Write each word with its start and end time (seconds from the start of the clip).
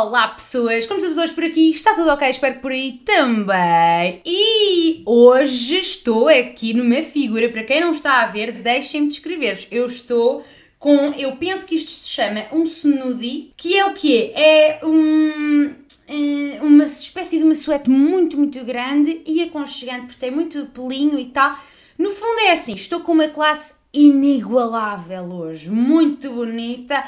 Olá 0.00 0.28
pessoas, 0.28 0.86
como 0.86 0.98
estamos 0.98 1.18
hoje 1.18 1.32
por 1.32 1.42
aqui? 1.42 1.70
Está 1.70 1.92
tudo 1.92 2.08
ok? 2.10 2.30
Espero 2.30 2.54
que 2.54 2.60
por 2.60 2.70
aí 2.70 3.00
também. 3.04 4.22
E 4.24 5.02
hoje 5.04 5.80
estou 5.80 6.28
aqui 6.28 6.72
numa 6.72 7.02
figura, 7.02 7.48
para 7.48 7.64
quem 7.64 7.80
não 7.80 7.90
está 7.90 8.22
a 8.22 8.26
ver, 8.26 8.52
deixem-me 8.52 9.08
descrever-vos. 9.08 9.66
Eu 9.72 9.86
estou 9.86 10.44
com, 10.78 11.12
eu 11.18 11.34
penso 11.34 11.66
que 11.66 11.74
isto 11.74 11.90
se 11.90 12.10
chama 12.10 12.44
um 12.52 12.62
snoozy, 12.62 13.50
que 13.56 13.76
é 13.76 13.86
o 13.86 13.92
quê? 13.92 14.32
É 14.36 14.78
um 14.84 15.74
eh, 16.06 16.60
uma 16.62 16.84
espécie 16.84 17.38
de 17.38 17.42
uma 17.42 17.56
suéte 17.56 17.90
muito, 17.90 18.38
muito 18.38 18.64
grande 18.64 19.20
e 19.26 19.42
aconchegante, 19.42 20.06
porque 20.06 20.20
tem 20.20 20.30
muito 20.30 20.64
pelinho 20.66 21.18
e 21.18 21.26
tal. 21.26 21.58
No 21.98 22.08
fundo 22.08 22.38
é 22.42 22.52
assim, 22.52 22.74
estou 22.74 23.00
com 23.00 23.10
uma 23.10 23.26
classe 23.26 23.74
inigualável 23.92 25.24
hoje, 25.24 25.72
muito 25.72 26.30
bonita. 26.30 27.02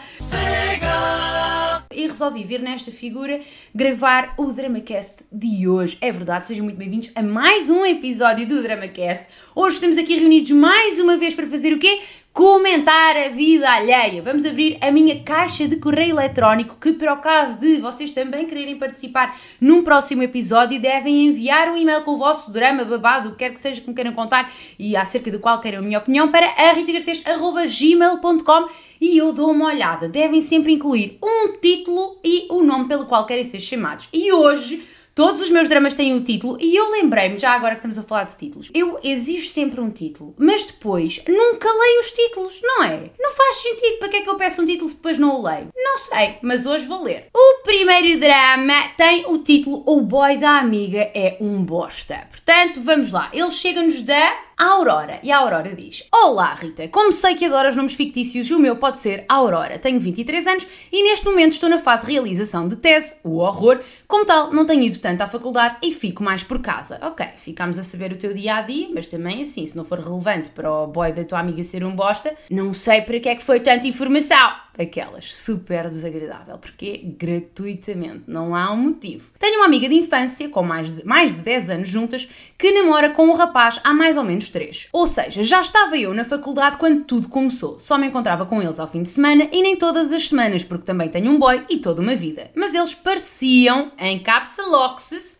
E 1.92 2.06
resolvi 2.06 2.44
vir 2.44 2.62
nesta 2.62 2.92
figura 2.92 3.40
gravar 3.74 4.34
o 4.38 4.46
DramaCast 4.46 5.24
de 5.32 5.66
hoje. 5.66 5.98
É 6.00 6.12
verdade, 6.12 6.46
sejam 6.46 6.62
muito 6.62 6.76
bem-vindos 6.76 7.10
a 7.16 7.20
mais 7.20 7.68
um 7.68 7.84
episódio 7.84 8.46
do 8.46 8.62
DramaCast. 8.62 9.26
Hoje 9.56 9.74
estamos 9.74 9.98
aqui 9.98 10.14
reunidos 10.14 10.52
mais 10.52 11.00
uma 11.00 11.16
vez 11.16 11.34
para 11.34 11.48
fazer 11.48 11.72
o 11.72 11.80
quê? 11.80 12.00
Comentar 12.32 13.16
a 13.16 13.28
vida 13.28 13.68
alheia. 13.70 14.22
Vamos 14.22 14.46
abrir 14.46 14.78
a 14.80 14.90
minha 14.90 15.20
caixa 15.22 15.66
de 15.66 15.76
correio 15.76 16.12
eletrónico 16.12 16.76
que, 16.80 16.92
para 16.92 17.12
o 17.12 17.18
caso 17.18 17.58
de 17.58 17.78
vocês 17.78 18.10
também 18.10 18.46
quererem 18.46 18.78
participar 18.78 19.36
num 19.60 19.82
próximo 19.82 20.22
episódio, 20.22 20.80
devem 20.80 21.26
enviar 21.26 21.68
um 21.68 21.76
e-mail 21.76 22.02
com 22.02 22.12
o 22.12 22.18
vosso 22.18 22.52
drama 22.52 22.84
babado, 22.84 23.34
quer 23.34 23.50
que 23.50 23.58
seja 23.58 23.80
que 23.80 23.88
me 23.88 23.94
queiram 23.94 24.12
contar 24.12 24.52
e 24.78 24.96
acerca 24.96 25.30
do 25.30 25.40
qual 25.40 25.60
queiram 25.60 25.80
a 25.80 25.82
minha 25.82 25.98
opinião, 25.98 26.30
para 26.30 26.46
ritagarcês.gmail.com 26.72 28.66
e 29.00 29.18
eu 29.18 29.32
dou 29.32 29.50
uma 29.50 29.66
olhada. 29.66 30.08
Devem 30.08 30.40
sempre 30.40 30.72
incluir 30.72 31.18
um 31.22 31.52
título 31.60 32.18
e 32.24 32.46
o 32.50 32.62
nome 32.62 32.86
pelo 32.86 33.06
qual 33.06 33.26
querem 33.26 33.42
ser 33.42 33.58
chamados. 33.58 34.08
E 34.12 34.32
hoje 34.32 34.99
Todos 35.20 35.42
os 35.42 35.50
meus 35.50 35.68
dramas 35.68 35.92
têm 35.92 36.14
um 36.14 36.22
título 36.22 36.56
e 36.58 36.74
eu 36.74 36.92
lembrei-me, 36.92 37.36
já 37.36 37.50
agora 37.50 37.74
que 37.74 37.80
estamos 37.80 37.98
a 37.98 38.02
falar 38.02 38.24
de 38.24 38.38
títulos, 38.38 38.70
eu 38.72 38.98
exijo 39.04 39.50
sempre 39.50 39.78
um 39.78 39.90
título, 39.90 40.34
mas 40.38 40.64
depois 40.64 41.22
nunca 41.28 41.68
leio 41.70 42.00
os 42.00 42.10
títulos, 42.10 42.62
não 42.62 42.84
é? 42.84 43.10
Não 43.20 43.30
faz 43.30 43.56
sentido. 43.56 43.98
Para 43.98 44.08
que 44.08 44.16
é 44.16 44.20
que 44.22 44.30
eu 44.30 44.36
peço 44.36 44.62
um 44.62 44.64
título 44.64 44.88
se 44.88 44.96
depois 44.96 45.18
não 45.18 45.34
o 45.34 45.42
leio? 45.46 45.68
Não 45.76 45.98
sei, 45.98 46.38
mas 46.40 46.64
hoje 46.64 46.88
vou 46.88 47.02
ler. 47.02 47.26
O 47.36 47.62
primeiro 47.62 48.18
drama 48.18 48.72
tem 48.96 49.26
o 49.26 49.36
título 49.36 49.82
O 49.84 50.00
Boy 50.00 50.38
da 50.38 50.58
Amiga 50.58 51.10
é 51.14 51.36
um 51.38 51.62
Bosta. 51.62 52.26
Portanto, 52.30 52.80
vamos 52.80 53.12
lá. 53.12 53.28
Ele 53.34 53.50
chega-nos 53.50 54.00
da 54.00 54.49
a 54.60 54.72
Aurora. 54.74 55.18
E 55.22 55.32
a 55.32 55.38
Aurora 55.38 55.74
diz: 55.74 56.06
Olá, 56.12 56.52
Rita. 56.52 56.86
Como 56.88 57.12
sei 57.12 57.34
que 57.34 57.46
adoras 57.46 57.76
nomes 57.76 57.94
fictícios, 57.94 58.50
o 58.50 58.58
meu 58.58 58.76
pode 58.76 58.98
ser 58.98 59.24
Aurora. 59.26 59.78
Tenho 59.78 59.98
23 59.98 60.46
anos 60.46 60.68
e 60.92 61.02
neste 61.02 61.24
momento 61.24 61.52
estou 61.52 61.70
na 61.70 61.78
fase 61.78 62.04
de 62.04 62.12
realização 62.12 62.68
de 62.68 62.76
tese, 62.76 63.14
o 63.24 63.38
horror. 63.38 63.80
Como 64.06 64.26
tal, 64.26 64.52
não 64.52 64.66
tenho 64.66 64.82
ido 64.82 64.98
tanto 64.98 65.22
à 65.22 65.26
faculdade 65.26 65.78
e 65.82 65.90
fico 65.92 66.22
mais 66.22 66.44
por 66.44 66.60
casa. 66.60 66.98
Ok, 67.00 67.26
ficamos 67.38 67.78
a 67.78 67.82
saber 67.82 68.12
o 68.12 68.16
teu 68.16 68.34
dia 68.34 68.56
a 68.56 68.60
dia, 68.60 68.90
mas 68.92 69.06
também 69.06 69.40
assim, 69.40 69.64
se 69.64 69.74
não 69.74 69.84
for 69.84 69.98
relevante 69.98 70.50
para 70.50 70.70
o 70.70 70.86
boy 70.86 71.10
da 71.10 71.24
tua 71.24 71.40
amiga 71.40 71.62
ser 71.62 71.82
um 71.82 71.96
bosta, 71.96 72.34
não 72.50 72.74
sei 72.74 73.00
para 73.00 73.18
que 73.18 73.30
é 73.30 73.34
que 73.34 73.42
foi 73.42 73.60
tanta 73.60 73.88
informação 73.88 74.52
aquelas, 74.78 75.34
super 75.34 75.88
desagradável, 75.88 76.58
porque 76.58 76.98
gratuitamente, 77.18 78.24
não 78.26 78.54
há 78.54 78.70
um 78.72 78.76
motivo. 78.76 79.30
Tenho 79.38 79.56
uma 79.56 79.66
amiga 79.66 79.88
de 79.88 79.94
infância, 79.94 80.48
com 80.48 80.62
mais 80.62 80.90
de, 80.90 81.04
mais 81.04 81.32
de 81.32 81.40
10 81.40 81.70
anos 81.70 81.88
juntas, 81.88 82.28
que 82.56 82.72
namora 82.72 83.10
com 83.10 83.26
um 83.26 83.34
rapaz 83.34 83.80
há 83.84 83.92
mais 83.92 84.16
ou 84.16 84.24
menos 84.24 84.48
3. 84.48 84.88
Ou 84.92 85.06
seja, 85.06 85.42
já 85.42 85.60
estava 85.60 85.96
eu 85.96 86.14
na 86.14 86.24
faculdade 86.24 86.76
quando 86.78 87.04
tudo 87.04 87.28
começou. 87.28 87.78
Só 87.78 87.98
me 87.98 88.06
encontrava 88.06 88.46
com 88.46 88.62
eles 88.62 88.78
ao 88.78 88.88
fim 88.88 89.02
de 89.02 89.08
semana 89.08 89.48
e 89.52 89.62
nem 89.62 89.76
todas 89.76 90.12
as 90.12 90.28
semanas, 90.28 90.64
porque 90.64 90.84
também 90.84 91.08
tenho 91.08 91.30
um 91.30 91.38
boy 91.38 91.64
e 91.68 91.78
toda 91.78 92.02
uma 92.02 92.14
vida. 92.14 92.50
Mas 92.54 92.74
eles 92.74 92.94
pareciam, 92.94 93.92
em 93.98 94.22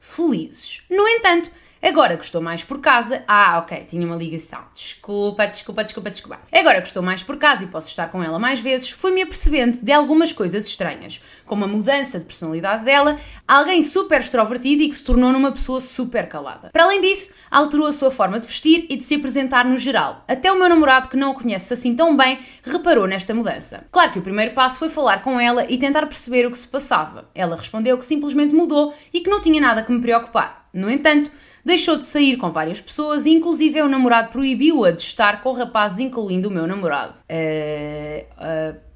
felizes. 0.01 0.83
No 0.91 1.07
entanto, 1.07 1.51
Agora 1.83 2.15
que 2.19 2.25
estou 2.25 2.43
mais 2.43 2.63
por 2.63 2.79
casa. 2.79 3.25
Ah, 3.27 3.59
ok, 3.59 3.85
tinha 3.89 4.07
uma 4.07 4.15
ligação. 4.15 4.61
Desculpa, 4.75 5.47
desculpa, 5.47 5.83
desculpa, 5.83 6.11
desculpa. 6.11 6.41
Agora 6.53 6.83
que 6.83 6.87
estou 6.87 7.03
mais 7.03 7.23
por 7.23 7.39
casa 7.39 7.65
e 7.65 7.69
posso 7.69 7.89
estar 7.89 8.09
com 8.09 8.23
ela 8.23 8.39
mais 8.39 8.61
vezes, 8.61 8.91
fui-me 8.91 9.23
apercebendo 9.23 9.79
de 9.83 9.91
algumas 9.91 10.31
coisas 10.31 10.67
estranhas, 10.67 11.23
como 11.47 11.65
a 11.65 11.69
mudança 11.69 12.19
de 12.19 12.27
personalidade 12.27 12.85
dela, 12.85 13.17
alguém 13.49 13.83
super 13.83 14.21
extrovertido 14.21 14.83
e 14.83 14.89
que 14.91 14.95
se 14.95 15.03
tornou 15.03 15.33
numa 15.33 15.53
pessoa 15.53 15.81
super 15.81 16.29
calada. 16.29 16.69
Para 16.71 16.85
além 16.85 17.01
disso, 17.01 17.33
alterou 17.51 17.87
a 17.87 17.93
sua 17.93 18.11
forma 18.11 18.39
de 18.39 18.47
vestir 18.47 18.85
e 18.91 18.97
de 18.97 19.03
se 19.03 19.15
apresentar 19.15 19.65
no 19.65 19.79
geral. 19.79 20.23
Até 20.29 20.53
o 20.53 20.59
meu 20.59 20.69
namorado, 20.69 21.09
que 21.09 21.17
não 21.17 21.33
a 21.33 21.35
conhece 21.35 21.73
assim 21.73 21.97
tão 21.97 22.15
bem, 22.15 22.39
reparou 22.63 23.07
nesta 23.07 23.35
mudança. 23.35 23.87
Claro 23.91 24.13
que 24.13 24.19
o 24.19 24.23
primeiro 24.23 24.53
passo 24.53 24.79
foi 24.79 24.91
falar 24.91 25.23
com 25.23 25.41
ela 25.41 25.65
e 25.67 25.79
tentar 25.79 26.03
perceber 26.03 26.47
o 26.47 26.51
que 26.51 26.59
se 26.59 26.69
passava. 26.69 27.31
Ela 27.35 27.57
respondeu 27.57 27.97
que 27.97 28.05
simplesmente 28.05 28.55
mudou 28.55 28.93
e 29.15 29.21
que 29.21 29.31
não 29.31 29.41
tinha 29.41 29.61
nada 29.63 29.83
que 29.83 29.91
me 29.91 30.01
preocupar. 30.01 30.69
No 30.73 30.89
entanto, 30.89 31.33
deixou 31.65 31.97
de 31.97 32.05
sair 32.05 32.37
com 32.37 32.51
várias 32.51 32.81
pessoas 32.81 33.27
e 33.27 33.31
inclusive 33.31 33.83
o 33.83 33.89
namorado 33.89 34.31
proibiu-a 34.31 34.91
de 34.91 35.03
estar 35.03 35.41
com 35.43 35.53
rapazes, 35.53 35.99
incluindo 35.99 36.49
o 36.49 36.53
meu 36.53 36.67
namorado. 36.67 37.17
Uh, 37.29 38.75
uh, 38.77 38.91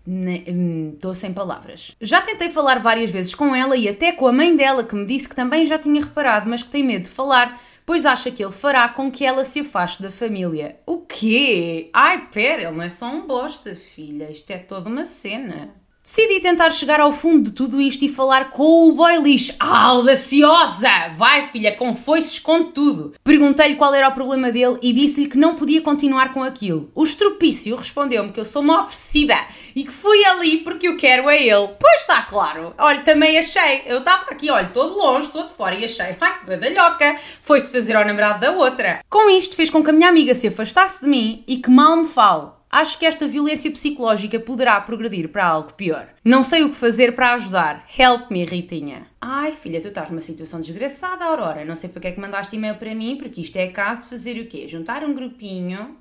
Estou 0.95 1.15
sem 1.15 1.33
palavras. 1.33 1.97
Já 1.99 2.21
tentei 2.21 2.51
falar 2.51 2.79
várias 2.79 3.11
vezes 3.11 3.35
com 3.35 3.55
ela 3.55 3.75
e 3.75 3.89
até 3.89 4.13
com 4.13 4.27
a 4.27 4.33
mãe 4.33 4.55
dela, 4.55 4.85
que 4.85 4.95
me 4.95 5.07
disse 5.07 5.27
que 5.27 5.35
também 5.35 5.65
já 5.65 5.79
tinha 5.79 6.03
reparado, 6.03 6.49
mas 6.49 6.63
que 6.63 6.69
tem 6.69 6.83
medo 6.83 7.05
de 7.05 7.09
falar, 7.09 7.59
pois 7.87 8.05
acha 8.05 8.31
que 8.31 8.45
ele 8.45 8.53
fará 8.53 8.87
com 8.91 9.11
que 9.11 9.25
ela 9.25 9.45
se 9.45 9.61
afaste 9.61 10.03
da 10.03 10.11
família. 10.11 10.79
O 10.85 10.99
quê? 10.99 11.89
Ai, 11.93 12.29
pera, 12.31 12.65
ele 12.65 12.73
não 12.73 12.83
é 12.83 12.91
só 12.91 13.07
um 13.07 13.27
bosta, 13.27 13.75
filha. 13.75 14.31
Isto 14.31 14.51
é 14.51 14.59
toda 14.59 14.91
uma 14.91 15.07
cena. 15.07 15.75
Decidi 16.07 16.39
tentar 16.39 16.69
chegar 16.69 17.01
ao 17.01 17.11
fundo 17.11 17.45
de 17.45 17.53
tudo 17.53 17.81
isto 17.81 18.05
e 18.05 18.11
falar 18.11 18.51
com 18.51 18.87
o 18.87 18.93
boy 18.93 19.23
lixo. 19.23 19.55
Ah, 19.59 19.85
audaciosa! 19.87 21.09
Vai, 21.17 21.45
filha, 21.45 21.75
com 21.75 21.95
foices 21.95 22.39
com 22.39 22.63
tudo. 22.65 23.15
Perguntei-lhe 23.25 23.77
qual 23.77 23.95
era 23.95 24.11
o 24.11 24.13
problema 24.13 24.53
dele 24.53 24.77
e 24.83 24.93
disse-lhe 24.93 25.31
que 25.31 25.39
não 25.39 25.55
podia 25.55 25.81
continuar 25.81 26.31
com 26.35 26.43
aquilo. 26.43 26.91
O 26.95 27.05
estropício 27.05 27.75
respondeu-me 27.75 28.33
que 28.33 28.39
eu 28.39 28.45
sou 28.45 28.61
uma 28.61 28.81
oferecida 28.81 29.35
e 29.75 29.83
que 29.83 29.91
fui 29.91 30.23
ali 30.27 30.59
porque 30.59 30.89
eu 30.89 30.99
quero 30.99 31.27
a 31.27 31.35
ele. 31.35 31.69
Pois 31.81 32.01
está 32.03 32.21
claro. 32.21 32.75
Olha, 32.77 33.01
também 33.01 33.39
achei. 33.39 33.85
Eu 33.87 34.01
estava 34.01 34.31
aqui, 34.31 34.51
olha, 34.51 34.69
todo 34.75 34.99
longe, 34.99 35.31
todo 35.31 35.49
fora 35.49 35.75
e 35.75 35.87
achei. 35.87 36.17
Ai, 36.21 36.39
que 36.41 36.51
badalhoca. 36.51 37.17
Foi-se 37.41 37.73
fazer 37.73 37.97
ao 37.97 38.05
namorado 38.05 38.41
da 38.41 38.51
outra. 38.51 39.03
Com 39.09 39.31
isto 39.31 39.57
fez 39.57 39.71
com 39.71 39.83
que 39.83 39.89
a 39.89 39.95
minha 39.95 40.11
amiga 40.11 40.35
se 40.35 40.49
afastasse 40.49 41.01
de 41.01 41.09
mim 41.09 41.43
e 41.49 41.57
que 41.57 41.71
mal 41.71 41.97
me 41.97 42.07
fale 42.07 42.54
acho 42.75 42.99
que 42.99 43.07
esta 43.07 43.29
violência 43.29 43.71
psicológica 43.71 44.41
poderá 44.41 44.81
progredir 44.81 45.29
para 45.29 45.47
algo 45.47 45.73
pior. 45.75 46.09
Não 46.25 46.43
sei 46.43 46.65
o 46.65 46.71
que 46.71 46.77
fazer 46.77 47.15
para 47.15 47.35
ajudar. 47.35 47.87
Help 47.97 48.31
me, 48.31 48.45
Ritinha. 48.45 49.07
Ai, 49.21 49.53
filha, 49.53 49.81
tu 49.81 49.89
estás 49.89 50.11
numa 50.11 50.21
situação 50.21 50.61
desgraçada, 50.61 51.25
Aurora. 51.25 51.65
Não 51.65 51.77
sei 51.77 51.89
porque 51.89 52.09
é 52.09 52.13
que 52.13 52.21
mandaste 52.21 52.57
e-mail 52.57 52.75
para 52.75 52.95
mim, 52.95 53.17
porque 53.17 53.41
isto 53.41 53.57
é 53.57 53.69
caso 53.69 54.03
de 54.03 54.09
fazer 54.09 54.41
o 54.41 54.47
quê? 54.47 54.67
Juntar 54.67 55.05
um 55.05 55.15
grupinho 55.15 55.97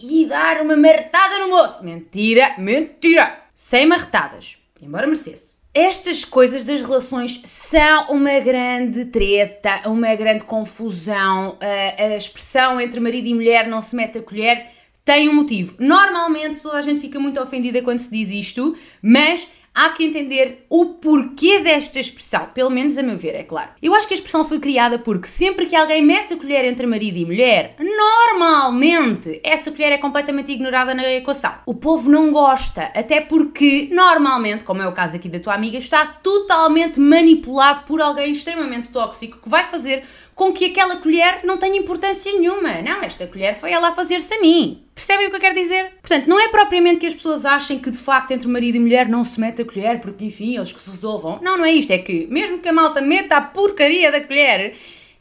e 0.00 0.26
dar 0.26 0.62
uma 0.62 0.76
marretada 0.76 1.40
no 1.40 1.50
moço. 1.50 1.84
Mentira, 1.84 2.54
mentira! 2.56 3.42
Sem 3.54 3.86
marretadas. 3.86 4.58
Embora 4.80 5.06
merecesse. 5.06 5.58
Estas 5.74 6.24
coisas 6.24 6.62
das 6.62 6.80
relações 6.80 7.40
são 7.44 8.08
uma 8.08 8.40
grande 8.40 9.04
treta, 9.06 9.82
uma 9.86 10.14
grande 10.14 10.44
confusão. 10.44 11.58
A, 11.60 12.02
a 12.02 12.16
expressão 12.16 12.80
entre 12.80 12.98
marido 12.98 13.26
e 13.28 13.34
mulher 13.34 13.68
não 13.68 13.82
se 13.82 13.94
mete 13.94 14.18
a 14.18 14.22
colher 14.22 14.77
tem 15.08 15.26
um 15.26 15.32
motivo. 15.32 15.74
Normalmente 15.78 16.60
toda 16.60 16.76
a 16.76 16.82
gente 16.82 17.00
fica 17.00 17.18
muito 17.18 17.40
ofendida 17.40 17.80
quando 17.80 17.98
se 17.98 18.10
diz 18.10 18.30
isto, 18.30 18.76
mas 19.00 19.48
há 19.74 19.88
que 19.88 20.04
entender 20.04 20.66
o 20.68 20.96
porquê 20.96 21.60
desta 21.60 21.98
expressão, 21.98 22.46
pelo 22.52 22.68
menos 22.68 22.98
a 22.98 23.02
meu 23.02 23.16
ver, 23.16 23.34
é 23.34 23.42
claro. 23.42 23.70
Eu 23.80 23.94
acho 23.94 24.06
que 24.06 24.12
a 24.12 24.16
expressão 24.16 24.44
foi 24.44 24.58
criada 24.60 24.98
porque 24.98 25.26
sempre 25.26 25.64
que 25.64 25.74
alguém 25.74 26.02
mete 26.02 26.34
a 26.34 26.36
colher 26.36 26.62
entre 26.66 26.86
marido 26.86 27.16
e 27.16 27.24
mulher, 27.24 27.74
normalmente 27.78 29.40
essa 29.42 29.70
colher 29.70 29.92
é 29.92 29.98
completamente 29.98 30.52
ignorada 30.52 30.92
na 30.94 31.10
equação. 31.10 31.54
O 31.64 31.74
povo 31.74 32.10
não 32.10 32.30
gosta, 32.30 32.92
até 32.94 33.18
porque 33.18 33.88
normalmente, 33.90 34.62
como 34.62 34.82
é 34.82 34.88
o 34.88 34.92
caso 34.92 35.16
aqui 35.16 35.30
da 35.30 35.40
tua 35.40 35.54
amiga, 35.54 35.78
está 35.78 36.04
totalmente 36.04 37.00
manipulado 37.00 37.84
por 37.84 38.02
alguém 38.02 38.32
extremamente 38.32 38.88
tóxico 38.88 39.38
que 39.38 39.48
vai 39.48 39.64
fazer 39.64 40.04
com 40.38 40.52
que 40.52 40.66
aquela 40.66 40.96
colher 40.98 41.40
não 41.42 41.58
tenha 41.58 41.76
importância 41.76 42.32
nenhuma. 42.32 42.80
Não, 42.80 43.02
esta 43.02 43.26
colher 43.26 43.56
foi 43.56 43.72
ela 43.72 43.88
a 43.88 43.92
fazer-se 43.92 44.32
a 44.34 44.40
mim. 44.40 44.84
Percebem 44.94 45.26
o 45.26 45.30
que 45.30 45.36
eu 45.36 45.40
quero 45.40 45.54
dizer? 45.56 45.94
Portanto, 46.00 46.28
não 46.28 46.38
é 46.38 46.46
propriamente 46.46 47.00
que 47.00 47.06
as 47.06 47.14
pessoas 47.14 47.44
achem 47.44 47.80
que 47.80 47.90
de 47.90 47.98
facto 47.98 48.30
entre 48.30 48.46
marido 48.46 48.76
e 48.76 48.78
mulher 48.78 49.08
não 49.08 49.24
se 49.24 49.40
mete 49.40 49.62
a 49.62 49.64
colher 49.64 50.00
porque 50.00 50.24
enfim 50.24 50.54
eles 50.54 50.72
que 50.72 50.78
se 50.78 50.90
resolvam. 50.90 51.40
Não, 51.42 51.58
não 51.58 51.64
é 51.64 51.72
isto. 51.72 51.90
É 51.90 51.98
que 51.98 52.28
mesmo 52.28 52.60
que 52.60 52.68
a 52.68 52.72
malta 52.72 53.00
meta 53.00 53.36
a 53.36 53.40
porcaria 53.40 54.12
da 54.12 54.20
colher, 54.20 54.76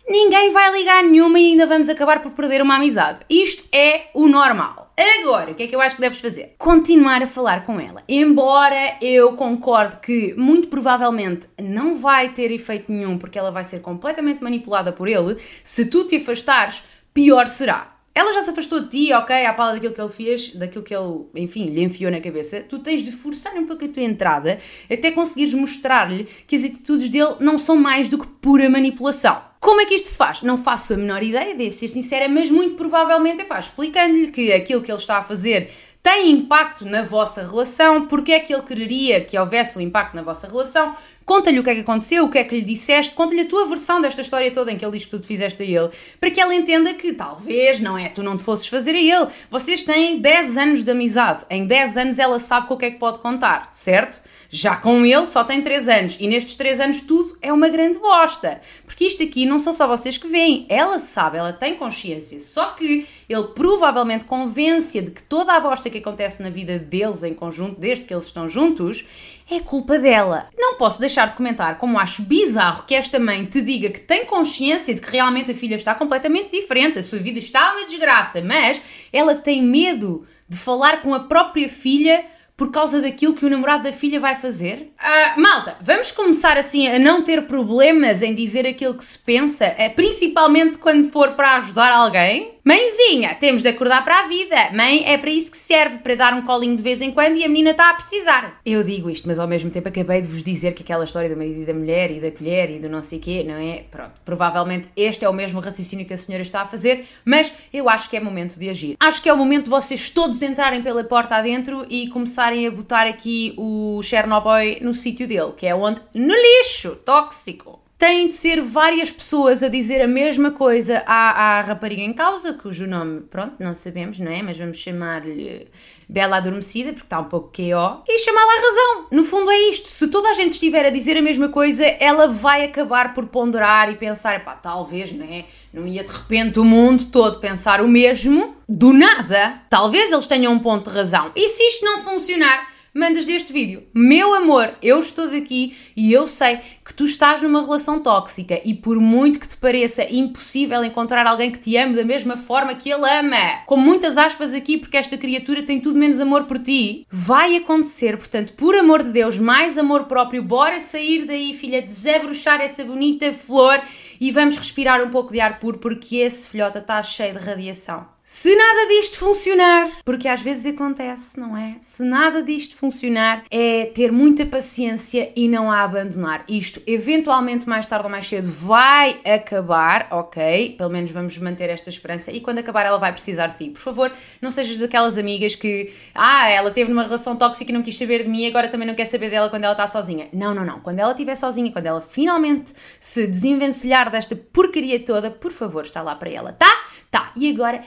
ninguém 0.08 0.52
vai 0.52 0.72
ligar 0.72 1.04
nenhuma 1.04 1.40
e 1.40 1.48
ainda 1.48 1.66
vamos 1.66 1.90
acabar 1.90 2.22
por 2.22 2.34
perder 2.34 2.62
uma 2.62 2.75
amizade. 2.75 3.22
Isto 3.28 3.63
é 3.75 4.12
o 4.13 4.28
normal. 4.28 4.87
Agora, 5.00 5.52
o 5.52 5.54
que 5.54 5.62
é 5.62 5.68
que 5.68 5.76
eu 5.76 5.82
acho 5.82 5.96
que 5.96 6.02
deves 6.02 6.20
fazer? 6.20 6.56
Continuar 6.58 7.22
a 7.22 7.28
falar 7.28 7.64
com 7.64 7.80
ela. 7.80 8.04
Embora 8.10 8.98
eu 9.00 9.34
concorde 9.34 9.98
que 9.98 10.34
muito 10.36 10.70
provavelmente 10.70 11.48
não 11.62 11.96
vai 11.96 12.34
ter 12.34 12.52
efeito 12.52 12.92
nenhum 12.92 13.16
porque 13.16 13.38
ela 13.38 13.52
vai 13.52 13.64
ser 13.64 13.80
completamente 13.80 14.44
manipulada 14.44 14.92
por 14.92 15.08
ele, 15.08 15.38
se 15.64 15.86
tu 15.86 16.04
te 16.06 16.16
afastares, 16.16 16.84
pior 17.14 17.46
será. 17.46 17.96
Ela 18.16 18.34
já 18.34 18.42
se 18.42 18.50
afastou 18.50 18.80
de 18.80 18.90
ti, 18.90 19.14
ok, 19.14 19.46
à 19.46 19.54
pala 19.54 19.74
daquilo 19.74 19.94
que 19.94 20.02
ele 20.02 20.10
fez, 20.10 20.50
daquilo 20.56 20.84
que 20.84 20.96
ele, 20.96 21.26
enfim, 21.36 21.68
lhe 21.68 21.84
enfiou 21.84 22.10
na 22.10 22.20
cabeça. 22.20 22.62
Tu 22.62 22.80
tens 22.80 23.04
de 23.04 23.12
forçar 23.12 23.54
um 23.54 23.68
pouco 23.68 23.86
a 23.86 23.88
tua 23.88 24.02
entrada 24.02 24.58
até 24.92 25.12
conseguires 25.12 25.54
mostrar-lhe 25.54 26.24
que 26.48 26.56
as 26.56 26.64
atitudes 26.64 27.10
dele 27.10 27.36
não 27.40 27.60
são 27.60 27.76
mais 27.76 28.10
do 28.10 28.18
que 28.18 28.26
pura 28.26 28.68
manipulação. 28.68 29.40
Como 29.59 29.81
é 29.81 29.86
que 29.86 29.95
isto 29.95 30.07
se 30.07 30.18
faz? 30.18 30.44
Não 30.44 30.57
faço 30.57 30.94
a 30.94 30.98
menor 30.98 31.24
ideia, 31.24 31.56
devo 31.56 31.71
ser 31.71 31.88
sincera, 31.88 32.30
mas 32.30 32.51
muito 32.51 32.75
provavelmente, 32.75 33.42
epá, 33.42 33.59
explicando-lhe 33.59 34.31
que 34.31 34.54
aquilo 34.54 34.81
que 34.81 34.92
ele 34.92 35.00
está 35.00 35.18
a 35.18 35.24
fazer 35.24 35.71
tem 36.01 36.31
impacto 36.31 36.86
na 36.86 37.04
vossa 37.04 37.44
relação, 37.44 38.07
porque 38.07 38.31
é 38.31 38.39
que 38.39 38.54
ele 38.54 38.62
quereria 38.62 39.19
que 39.19 39.38
houvesse 39.38 39.77
um 39.77 39.81
impacto 39.81 40.15
na 40.15 40.21
vossa 40.21 40.48
relação, 40.48 40.95
conta-lhe 41.27 41.59
o 41.59 41.63
que 41.63 41.69
é 41.69 41.75
que 41.75 41.81
aconteceu, 41.81 42.24
o 42.24 42.31
que 42.31 42.38
é 42.38 42.44
que 42.45 42.56
lhe 42.56 42.63
disseste, 42.63 43.13
conta-lhe 43.13 43.41
a 43.41 43.45
tua 43.45 43.65
versão 43.65 44.00
desta 44.00 44.21
história 44.21 44.50
toda 44.50 44.71
em 44.71 44.77
que 44.77 44.85
ele 44.85 44.94
diz 44.94 45.03
que 45.03 45.12
tu 45.12 45.19
te 45.19 45.27
fizeste 45.27 45.62
a 45.62 45.65
ele, 45.65 45.89
para 46.21 46.31
que 46.31 46.39
ela 46.39 46.56
entenda 46.56 46.94
que 46.94 47.12
talvez, 47.12 47.81
não 47.81 47.97
é, 47.97 48.07
tu 48.07 48.24
não 48.24 48.38
te 48.38 48.44
fosses 48.44 48.68
fazer 48.68 48.95
a 48.95 49.00
ele. 49.00 49.27
Vocês 49.50 49.83
têm 49.83 50.21
10 50.21 50.57
anos 50.57 50.83
de 50.85 50.89
amizade, 50.89 51.45
em 51.50 51.68
10 51.68 51.97
anos 51.97 52.18
ela 52.18 52.39
sabe 52.39 52.68
com 52.68 52.75
o 52.75 52.77
que 52.77 52.85
é 52.85 52.91
que 52.91 52.97
pode 52.97 53.19
contar, 53.19 53.68
certo? 53.71 54.21
Já 54.50 54.77
com 54.77 55.06
ele 55.06 55.27
só 55.27 55.44
tem 55.44 55.62
3 55.62 55.89
anos 55.89 56.18
e 56.18 56.27
nestes 56.27 56.56
3 56.56 56.79
anos 56.79 57.01
tudo 57.01 57.38
é 57.41 57.51
uma 57.51 57.68
grande 57.68 58.00
bosta. 58.00 58.62
Porque 58.85 59.03
isto 59.03 59.21
aqui 59.21 59.45
não 59.45 59.59
são 59.59 59.74
só 59.74 59.85
vocês 59.85 60.18
que 60.18 60.27
veem, 60.27 60.65
ela 60.69 61.00
sabe, 61.00 61.38
ela 61.38 61.51
tem 61.51 61.75
consciência. 61.75 62.39
Só 62.39 62.68
que 62.68 63.06
ele 63.27 63.44
provavelmente 63.53 64.24
convence-a 64.24 65.01
de 65.01 65.12
que 65.12 65.21
toda 65.21 65.53
a 65.53 65.59
bosta 65.59 65.89
que 65.89 65.97
acontece 65.97 66.41
na 66.41 66.50
vida 66.50 66.79
deles 66.79 67.24
em 67.24 67.33
conjunto, 67.33 67.79
desde 67.79 68.06
que 68.06 68.13
eles 68.13 68.25
estão 68.25 68.47
juntos, 68.47 69.06
é 69.50 69.60
culpa 69.60 69.98
dela. 69.98 70.50
Não 70.58 70.78
posso 70.78 71.00
deixar 71.00 71.28
de 71.30 71.36
comentar 71.36 71.78
como 71.78 72.00
acho 72.00 72.24
bizarro 72.24 72.84
que 72.86 72.96
esta 72.96 73.20
mãe 73.20 73.46
te 73.46 73.62
diga 73.62 73.90
que 73.90 74.02
tem 74.02 74.26
consciência 74.26 74.94
de 74.94 75.02
que 75.02 75.12
realmente 75.12 75.52
a 75.52 75.56
filha 75.56 75.76
está 75.76 75.96
completamente 75.96 76.52
diferente, 76.52 77.00
a 77.00 77.04
sua 77.04 77.20
vida 77.20 77.40
está 77.40 77.72
uma 77.72 77.86
desgraça, 77.86 78.42
mas 78.42 78.82
ela 79.12 79.36
tem 79.36 79.62
medo 79.62 80.26
de 80.48 80.58
falar 80.58 81.02
com 81.02 81.14
a 81.14 81.22
própria 81.22 81.70
filha 81.70 82.26
por 82.58 82.72
causa 82.72 83.00
daquilo 83.00 83.36
que 83.36 83.46
o 83.46 83.50
namorado 83.50 83.84
da 83.84 83.94
filha 83.94 84.20
vai 84.20 84.36
fazer? 84.36 84.92
Uh, 85.00 85.40
malta, 85.40 85.78
vamos 85.80 86.12
começar 86.12 86.58
assim 86.58 86.88
a 86.88 86.98
não 86.98 87.24
ter 87.24 87.46
problemas 87.46 88.24
em 88.24 88.34
dizer 88.34 88.66
aquilo 88.66 88.96
que 88.96 89.06
se 89.06 89.20
pensa, 89.20 89.66
é, 89.78 89.88
principalmente 89.88 90.80
quando 90.80 91.08
for 91.10 91.34
para 91.34 91.58
ajudar 91.58 91.92
alguém? 91.92 92.56
Mãezinha, 92.68 93.34
temos 93.36 93.62
de 93.62 93.69
acordar 93.69 94.04
para 94.04 94.19
a 94.19 94.28
vida. 94.28 94.58
Mãe 94.74 95.02
é 95.06 95.18
para 95.18 95.30
isso 95.30 95.50
que 95.50 95.56
serve, 95.56 96.00
para 96.00 96.16
dar 96.16 96.34
um 96.34 96.42
colinho 96.42 96.75
de 96.75 96.84
vez 96.84 97.02
em 97.02 97.12
quando 97.12 97.38
e 97.38 97.46
a 97.46 97.48
menina 97.48 97.72
está 97.72 97.92
a 97.92 97.94
precisar. 97.94 98.60
Eu 98.66 98.84
digo 98.84 99.10
isto, 99.10 99.25
mas 99.25 99.40
ao 99.40 99.48
mesmo 99.48 99.72
tempo 99.72 99.88
acabei 99.88 100.19
de 100.19 100.28
vos 100.28 100.44
dizer 100.44 100.74
que 100.74 100.84
aquela 100.84 101.06
história 101.06 101.30
do 101.30 101.38
marido 101.38 101.62
e 101.62 101.66
da 101.66 101.74
mulher 101.74 102.12
e 102.12 102.19
da 102.19 102.30
colher 102.30 102.69
e 102.69 102.78
do 102.78 102.90
não 102.90 103.02
sei 103.02 103.19
quê, 103.19 103.42
não 103.48 103.54
é? 103.54 103.86
Pronto, 103.90 104.19
provavelmente 104.25 104.90
este 104.98 105.24
é 105.24 105.30
o 105.30 105.34
mesmo 105.34 105.62
raciocínio 105.62 106.06
que 106.06 106.14
a 106.14 106.18
senhora 106.18 106.42
está 106.42 106.60
a 106.60 106.66
fazer, 106.66 107.06
mas 107.24 107.54
eu 107.72 107.88
acho 107.88 108.10
que 108.10 108.18
é 108.18 108.19
momento 108.19 108.60
de 108.60 108.70
agir. 108.70 108.98
Acho 109.00 109.24
que 109.24 109.30
é 109.30 109.34
o 109.34 109.38
momento 109.38 109.63
de 109.63 109.70
vocês 109.70 110.10
todos 110.10 110.42
entrarem 110.42 110.84
pela 110.84 111.06
porta 111.06 111.38
adentro 111.38 111.86
e 111.90 112.10
começarem 112.10 112.68
a 112.68 112.72
botar 112.72 113.08
aqui 113.08 113.54
o 113.58 114.02
Chernobyl 114.04 114.80
no 114.81 114.94
sítio 114.94 115.25
dele, 115.25 115.54
que 115.56 115.66
é 115.66 115.74
onde? 115.74 116.02
No 116.13 116.36
lixo 116.36 116.98
tóxico 117.06 117.87
têm 117.98 118.28
de 118.28 118.36
ser 118.36 118.62
várias 118.62 119.12
pessoas 119.12 119.64
a 119.64 119.68
dizer 119.68 120.02
a 120.02 120.08
mesma 120.08 120.52
coisa 120.52 121.04
à, 121.08 121.58
à 121.58 121.62
rapariga 121.62 122.02
em 122.02 122.14
causa, 122.14 122.54
cujo 122.54 122.86
nome, 122.86 123.22
pronto, 123.22 123.56
não 123.60 123.74
sabemos, 123.74 124.20
não 124.20 124.32
é? 124.32 124.44
Mas 124.44 124.58
vamos 124.58 124.78
chamar-lhe 124.78 125.68
Bela 126.08 126.38
Adormecida, 126.38 126.94
porque 126.94 127.06
está 127.06 127.20
um 127.20 127.26
pouco 127.26 127.48
QO, 127.48 128.04
e 128.08 128.20
chamá-la 128.20 128.54
à 128.54 128.62
razão. 128.62 129.08
No 129.12 129.24
fundo 129.24 129.50
é 129.50 129.58
isto. 129.70 129.90
Se 129.90 130.08
toda 130.10 130.30
a 130.30 130.34
gente 130.34 130.52
estiver 130.52 130.86
a 130.86 130.92
dizer 130.92 131.18
a 131.18 131.22
mesma 131.22 131.50
coisa, 131.50 131.86
ela 131.86 132.28
vai 132.28 132.66
acabar 132.66 133.14
por 133.14 133.26
ponderar 133.28 133.92
e 133.92 133.96
pensar, 133.96 134.44
pá, 134.44 134.56
talvez, 134.56 135.12
não 135.12 135.26
é? 135.26 135.46
Não 135.74 135.88
ia 135.88 136.04
de 136.04 136.12
repente 136.12 136.60
o 136.60 136.64
mundo 136.64 137.06
todo 137.06 137.40
pensar 137.40 137.82
o 137.82 137.88
mesmo, 137.88 138.56
do 138.70 138.94
nada. 138.94 139.62
Talvez 139.70 140.12
eles 140.12 140.28
tenham 140.28 140.54
um 140.54 140.60
ponto 140.60 140.90
de 140.90 140.96
razão. 140.96 141.32
E 141.36 141.48
se 141.48 141.64
isto 141.64 141.84
não 141.84 141.98
funcionar 141.98 142.76
mandas 142.98 143.26
deste 143.26 143.54
vídeo. 143.54 143.84
Meu 143.94 144.34
amor, 144.34 144.74
eu 144.82 145.00
estou 145.00 145.30
daqui 145.30 145.76
e 145.96 146.12
eu 146.12 146.28
sei 146.28 146.60
que 146.84 146.94
tu 146.94 147.04
estás 147.04 147.44
numa 147.44 147.62
relação 147.62 148.02
tóxica 148.02 148.60
e 148.66 148.74
por 148.74 149.00
muito 149.00 149.40
que 149.40 149.48
te 149.48 149.56
pareça 149.56 150.04
impossível 150.10 150.84
encontrar 150.84 151.28
alguém 151.28 151.52
que 151.52 151.60
te 151.60 151.78
ame 151.78 151.96
da 151.96 152.04
mesma 152.04 152.36
forma 152.36 152.74
que 152.74 152.90
ele 152.90 153.08
ama, 153.08 153.62
com 153.68 153.78
muitas 153.78 154.18
aspas 154.18 154.54
aqui 154.54 154.78
porque 154.78 154.98
esta 154.98 155.16
criatura 155.16 155.62
tem 155.62 155.80
tudo 155.80 156.00
menos 156.00 156.20
amor 156.20 156.46
por 156.46 156.58
ti, 156.58 157.06
vai 157.10 157.56
acontecer, 157.56 158.18
portanto, 158.18 158.54
por 158.54 158.76
amor 158.76 159.04
de 159.04 159.12
Deus, 159.12 159.40
mais 159.40 159.78
amor 159.78 160.06
próprio, 160.06 160.42
bora 160.42 160.80
sair 160.80 161.26
daí, 161.26 161.54
filha, 161.54 161.82
desabrochar 161.82 162.62
essa 162.62 162.84
bonita 162.84 163.32
flor 163.32 163.80
e 164.20 164.32
vamos 164.32 164.58
respirar 164.58 165.04
um 165.04 165.10
pouco 165.10 165.32
de 165.32 165.40
ar 165.40 165.60
puro 165.60 165.78
porque 165.78 166.18
esse 166.18 166.50
filhota 166.50 166.80
está 166.80 167.04
cheio 167.04 167.38
de 167.38 167.46
radiação. 167.46 168.17
Se 168.29 168.53
nada 168.57 168.89
disto 168.89 169.18
funcionar, 169.19 169.89
porque 170.03 170.27
às 170.27 170.41
vezes 170.41 170.65
acontece, 170.65 171.39
não 171.39 171.56
é? 171.56 171.77
Se 171.79 172.03
nada 172.03 172.44
disto 172.44 172.75
funcionar, 172.75 173.45
é 173.50 173.85
ter 173.85 174.12
muita 174.12 174.45
paciência 174.45 175.31
e 175.33 175.47
não 175.47 175.71
a 175.71 175.81
abandonar. 175.81 176.44
Isto, 176.50 176.81
eventualmente, 176.85 177.69
mais 177.69 177.88
tarde 177.88 178.06
ou 178.06 178.12
mais 178.12 178.27
cedo, 178.27 178.51
vai 178.51 179.21
acabar, 179.24 180.09
ok? 180.12 180.75
Pelo 180.77 180.89
menos 180.89 181.09
vamos 181.12 181.38
manter 181.38 181.69
esta 181.69 181.88
esperança. 181.88 182.29
E 182.29 182.41
quando 182.41 182.57
acabar, 182.57 182.85
ela 182.85 182.97
vai 182.97 183.13
precisar 183.13 183.47
de 183.47 183.59
ti. 183.59 183.69
Por 183.69 183.79
favor, 183.79 184.12
não 184.41 184.51
sejas 184.51 184.75
daquelas 184.75 185.18
amigas 185.18 185.56
que, 185.56 185.94
ah, 186.13 186.50
ela 186.50 186.69
teve 186.69 186.89
numa 186.89 187.03
relação 187.03 187.33
tóxica 187.33 187.71
e 187.71 187.74
não 187.74 187.81
quis 187.81 187.97
saber 187.97 188.24
de 188.24 188.29
mim 188.29 188.45
agora 188.45 188.68
também 188.68 188.85
não 188.85 188.94
quer 188.94 189.06
saber 189.06 189.29
dela 189.29 189.50
quando 189.50 189.63
ela 189.63 189.71
está 189.71 189.88
sozinha. 189.88 190.27
Não, 190.33 190.53
não, 190.53 190.65
não. 190.65 190.81
Quando 190.81 191.00
ela 191.00 191.12
estiver 191.12 191.35
sozinha, 191.35 191.71
quando 191.71 191.85
ela 191.85 192.01
finalmente 192.01 192.74
se 193.00 193.25
desenvencilhar 193.25 194.12
desta 194.12 194.35
porcaria 194.35 195.00
toda, 195.00 195.31
por 195.31 195.53
favor, 195.53 195.85
está 195.85 196.01
lá 196.01 196.13
para 196.13 196.29
ela, 196.29 196.51
tá? 196.51 196.68
Tá. 197.09 197.31
E 197.38 197.50
agora 197.50 197.81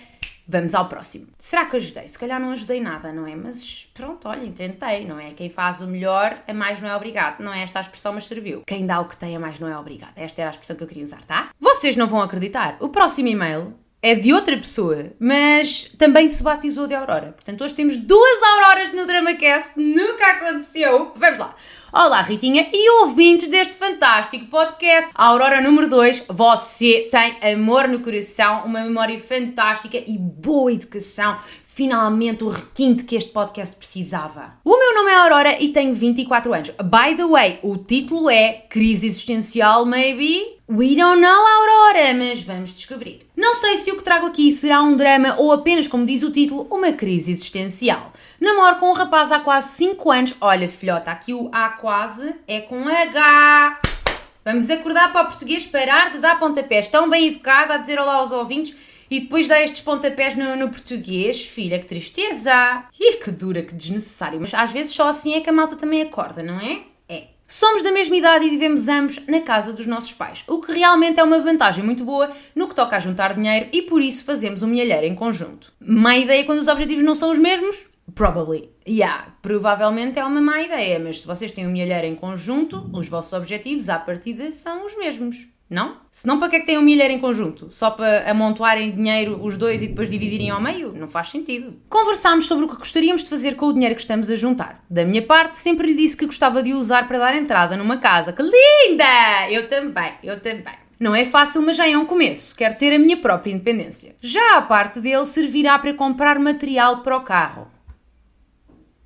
Vamos 0.53 0.75
ao 0.75 0.89
próximo. 0.89 1.29
Será 1.39 1.65
que 1.65 1.77
ajudei? 1.77 2.09
Se 2.09 2.19
calhar 2.19 2.41
não 2.41 2.51
ajudei 2.51 2.81
nada, 2.81 3.13
não 3.13 3.25
é? 3.25 3.37
Mas 3.37 3.89
pronto, 3.95 4.27
olha, 4.27 4.51
tentei, 4.51 5.07
não 5.07 5.17
é? 5.17 5.31
Quem 5.31 5.49
faz 5.49 5.81
o 5.81 5.87
melhor, 5.87 6.43
a 6.49 6.53
mais 6.53 6.81
não 6.81 6.89
é 6.89 6.97
obrigado. 6.97 7.41
Não 7.41 7.53
é 7.53 7.63
esta 7.63 7.79
a 7.79 7.83
expressão, 7.83 8.13
mas 8.13 8.27
serviu. 8.27 8.65
Quem 8.67 8.85
dá 8.85 8.99
o 9.01 9.05
que 9.05 9.17
tem, 9.17 9.37
a 9.37 9.39
mais 9.39 9.61
não 9.61 9.69
é 9.69 9.79
obrigado. 9.79 10.13
Esta 10.17 10.43
era 10.43 10.51
a 10.51 10.51
expressão 10.51 10.75
que 10.75 10.83
eu 10.83 10.89
queria 10.89 11.05
usar, 11.05 11.23
tá? 11.25 11.51
Vocês 11.61 11.95
não 11.97 12.09
vão 12.09 12.21
acreditar. 12.21 12.77
O 12.81 12.89
próximo 12.89 13.29
e-mail 13.29 13.75
é 14.03 14.15
de 14.15 14.33
outra 14.33 14.57
pessoa, 14.57 15.13
mas 15.19 15.91
também 15.99 16.29
se 16.29 16.43
batizou 16.43 16.87
de 16.87 16.95
Aurora. 16.95 17.33
Portanto, 17.33 17.63
hoje 17.63 17.75
temos 17.75 17.99
duas 17.99 18.43
Auroras 18.43 18.93
no 18.93 19.07
DramaCast, 19.07 19.73
nunca 19.77 20.27
aconteceu. 20.27 21.13
Vamos 21.15 21.39
lá. 21.39 21.55
Olá, 21.93 22.23
Ritinha 22.23 22.71
e 22.73 22.91
ouvintes 23.01 23.49
deste 23.49 23.77
fantástico 23.77 24.47
podcast. 24.47 25.11
Aurora 25.13 25.61
número 25.61 25.89
2, 25.91 26.27
você 26.29 27.09
tem 27.11 27.37
amor 27.53 27.89
no 27.89 27.99
coração, 27.99 28.65
uma 28.65 28.81
memória 28.81 29.19
fantástica 29.19 29.99
e 29.99 30.17
boa 30.17 30.73
educação. 30.73 31.37
Finalmente 31.81 32.45
o 32.45 32.51
requinte 32.51 33.05
que 33.05 33.17
este 33.17 33.31
podcast 33.31 33.75
precisava. 33.75 34.53
O 34.63 34.79
meu 34.79 34.95
nome 34.97 35.13
é 35.13 35.15
Aurora 35.15 35.63
e 35.63 35.71
tenho 35.71 35.95
24 35.95 36.53
anos. 36.53 36.69
By 36.73 37.17
the 37.17 37.27
way, 37.27 37.59
o 37.63 37.79
título 37.79 38.29
é 38.29 38.67
Crise 38.69 39.07
Existencial, 39.07 39.87
maybe? 39.87 40.59
We 40.69 40.95
don't 40.95 41.23
know, 41.23 41.47
Aurora, 41.47 42.13
mas 42.13 42.43
vamos 42.43 42.75
descobrir. 42.75 43.27
Não 43.35 43.55
sei 43.55 43.79
se 43.79 43.91
o 43.91 43.97
que 43.97 44.05
trago 44.05 44.27
aqui 44.27 44.53
será 44.53 44.83
um 44.83 44.95
drama 44.95 45.37
ou 45.39 45.53
apenas, 45.53 45.89
como 45.89 46.05
diz 46.05 46.23
o 46.23 46.31
título, 46.31 46.67
uma 46.71 46.93
crise 46.93 47.33
existencial. 47.33 48.13
Namoro 48.39 48.77
com 48.77 48.91
um 48.91 48.95
rapaz 48.95 49.33
há 49.33 49.41
quase 49.41 49.73
5 49.79 50.11
anos. 50.11 50.35
Olha, 50.39 50.69
filhota, 50.69 51.11
aqui 51.11 51.33
o 51.33 51.49
há 51.51 51.71
quase 51.71 52.35
é 52.47 52.61
com 52.61 52.87
H. 52.87 53.81
Vamos 54.45 54.69
acordar 54.69 55.15
para 55.15 55.23
o 55.23 55.27
português 55.29 55.67
parar 55.67 56.13
de 56.13 56.19
dar 56.19 56.39
pontapés. 56.39 56.89
Tão 56.89 57.09
bem 57.09 57.29
educada 57.29 57.73
a 57.73 57.77
dizer 57.79 57.99
olá 57.99 58.17
aos 58.17 58.33
ouvintes 58.33 58.90
e 59.11 59.21
depois 59.21 59.49
dá 59.49 59.61
estes 59.61 59.81
pontapés 59.81 60.35
no, 60.37 60.57
no 60.57 60.69
português. 60.69 61.45
Filha, 61.45 61.79
que 61.79 61.87
tristeza! 61.87 62.85
Ih, 62.99 63.17
que 63.17 63.31
dura, 63.31 63.63
que 63.63 63.75
desnecessário. 63.75 64.41
Mas 64.41 64.55
às 64.55 64.73
vezes 64.73 64.93
só 64.93 65.09
assim 65.09 65.35
é 65.35 65.41
que 65.41 65.51
a 65.51 65.53
malta 65.53 65.77
também 65.77 66.03
acorda, 66.03 66.43
não 66.43 66.61
é? 66.61 66.91
Somos 67.53 67.83
da 67.83 67.91
mesma 67.91 68.17
idade 68.17 68.47
e 68.47 68.49
vivemos 68.49 68.87
ambos 68.87 69.27
na 69.27 69.41
casa 69.41 69.73
dos 69.73 69.85
nossos 69.85 70.15
pais, 70.15 70.45
o 70.47 70.61
que 70.61 70.71
realmente 70.71 71.19
é 71.19 71.25
uma 71.25 71.41
vantagem 71.41 71.85
muito 71.85 72.05
boa 72.05 72.31
no 72.55 72.69
que 72.69 72.77
toca 72.77 72.95
a 72.95 73.01
juntar 73.01 73.35
dinheiro 73.35 73.69
e 73.73 73.83
por 73.83 74.01
isso 74.01 74.25
fazemos 74.25 74.63
um 74.63 74.69
milheiro 74.69 75.05
em 75.05 75.17
conjunto. 75.17 75.73
Má 75.81 76.17
ideia 76.17 76.45
quando 76.45 76.61
os 76.61 76.69
objetivos 76.69 77.03
não 77.03 77.17
são 77.17 77.33
os 77.33 77.41
mesmos? 77.41 77.89
Probably. 78.15 78.71
Yeah, 78.87 79.35
provavelmente 79.43 80.17
é 80.17 80.25
uma 80.25 80.41
má 80.41 80.63
ideia, 80.63 81.01
mas 81.01 81.23
se 81.23 81.27
vocês 81.27 81.51
têm 81.51 81.67
um 81.67 81.73
milheiro 81.73 82.07
em 82.07 82.15
conjunto, 82.15 82.89
os 82.93 83.09
vossos 83.09 83.33
objetivos 83.33 83.89
à 83.89 83.99
partida 83.99 84.49
são 84.53 84.87
os 84.87 84.97
mesmos. 84.97 85.49
Não? 85.71 85.99
Se 86.11 86.27
não, 86.27 86.41
para 86.41 86.49
que 86.49 86.57
é 86.57 86.61
que 86.61 86.67
têm 86.67 86.79
um 86.79 86.83
milheiro 86.83 87.15
em 87.15 87.21
conjunto? 87.21 87.69
Só 87.71 87.93
para 87.93 88.29
amontoarem 88.29 88.91
dinheiro 88.91 89.39
os 89.41 89.57
dois 89.57 89.81
e 89.81 89.87
depois 89.87 90.11
dividirem 90.11 90.51
ao 90.51 90.61
meio? 90.61 90.93
Não 90.93 91.07
faz 91.07 91.29
sentido. 91.29 91.77
Conversámos 91.89 92.49
sobre 92.49 92.65
o 92.65 92.69
que 92.69 92.77
gostaríamos 92.77 93.23
de 93.23 93.31
fazer 93.31 93.55
com 93.55 93.67
o 93.67 93.73
dinheiro 93.73 93.95
que 93.95 94.01
estamos 94.01 94.29
a 94.29 94.35
juntar. 94.35 94.85
Da 94.91 95.05
minha 95.05 95.23
parte, 95.23 95.57
sempre 95.57 95.87
lhe 95.87 95.95
disse 95.95 96.17
que 96.17 96.27
gostava 96.27 96.61
de 96.61 96.75
o 96.75 96.79
usar 96.79 97.07
para 97.07 97.19
dar 97.19 97.37
entrada 97.37 97.77
numa 97.77 97.99
casa. 97.99 98.33
Que 98.33 98.43
linda! 98.43 99.49
Eu 99.49 99.69
também, 99.69 100.13
eu 100.25 100.41
também. 100.41 100.75
Não 100.99 101.15
é 101.15 101.25
fácil, 101.25 101.63
mas 101.63 101.77
já 101.77 101.89
é 101.89 101.97
um 101.97 102.05
começo. 102.05 102.55
Quero 102.57 102.77
ter 102.77 102.93
a 102.93 102.99
minha 102.99 103.17
própria 103.17 103.53
independência. 103.53 104.17
Já 104.21 104.59
a 104.59 104.63
parte 104.63 105.01
dele 105.01 105.25
servirá 105.25 105.79
para 105.79 105.95
comprar 105.95 106.39
material 106.39 107.01
para 107.03 107.17
o 107.17 107.23
carro. 107.23 107.69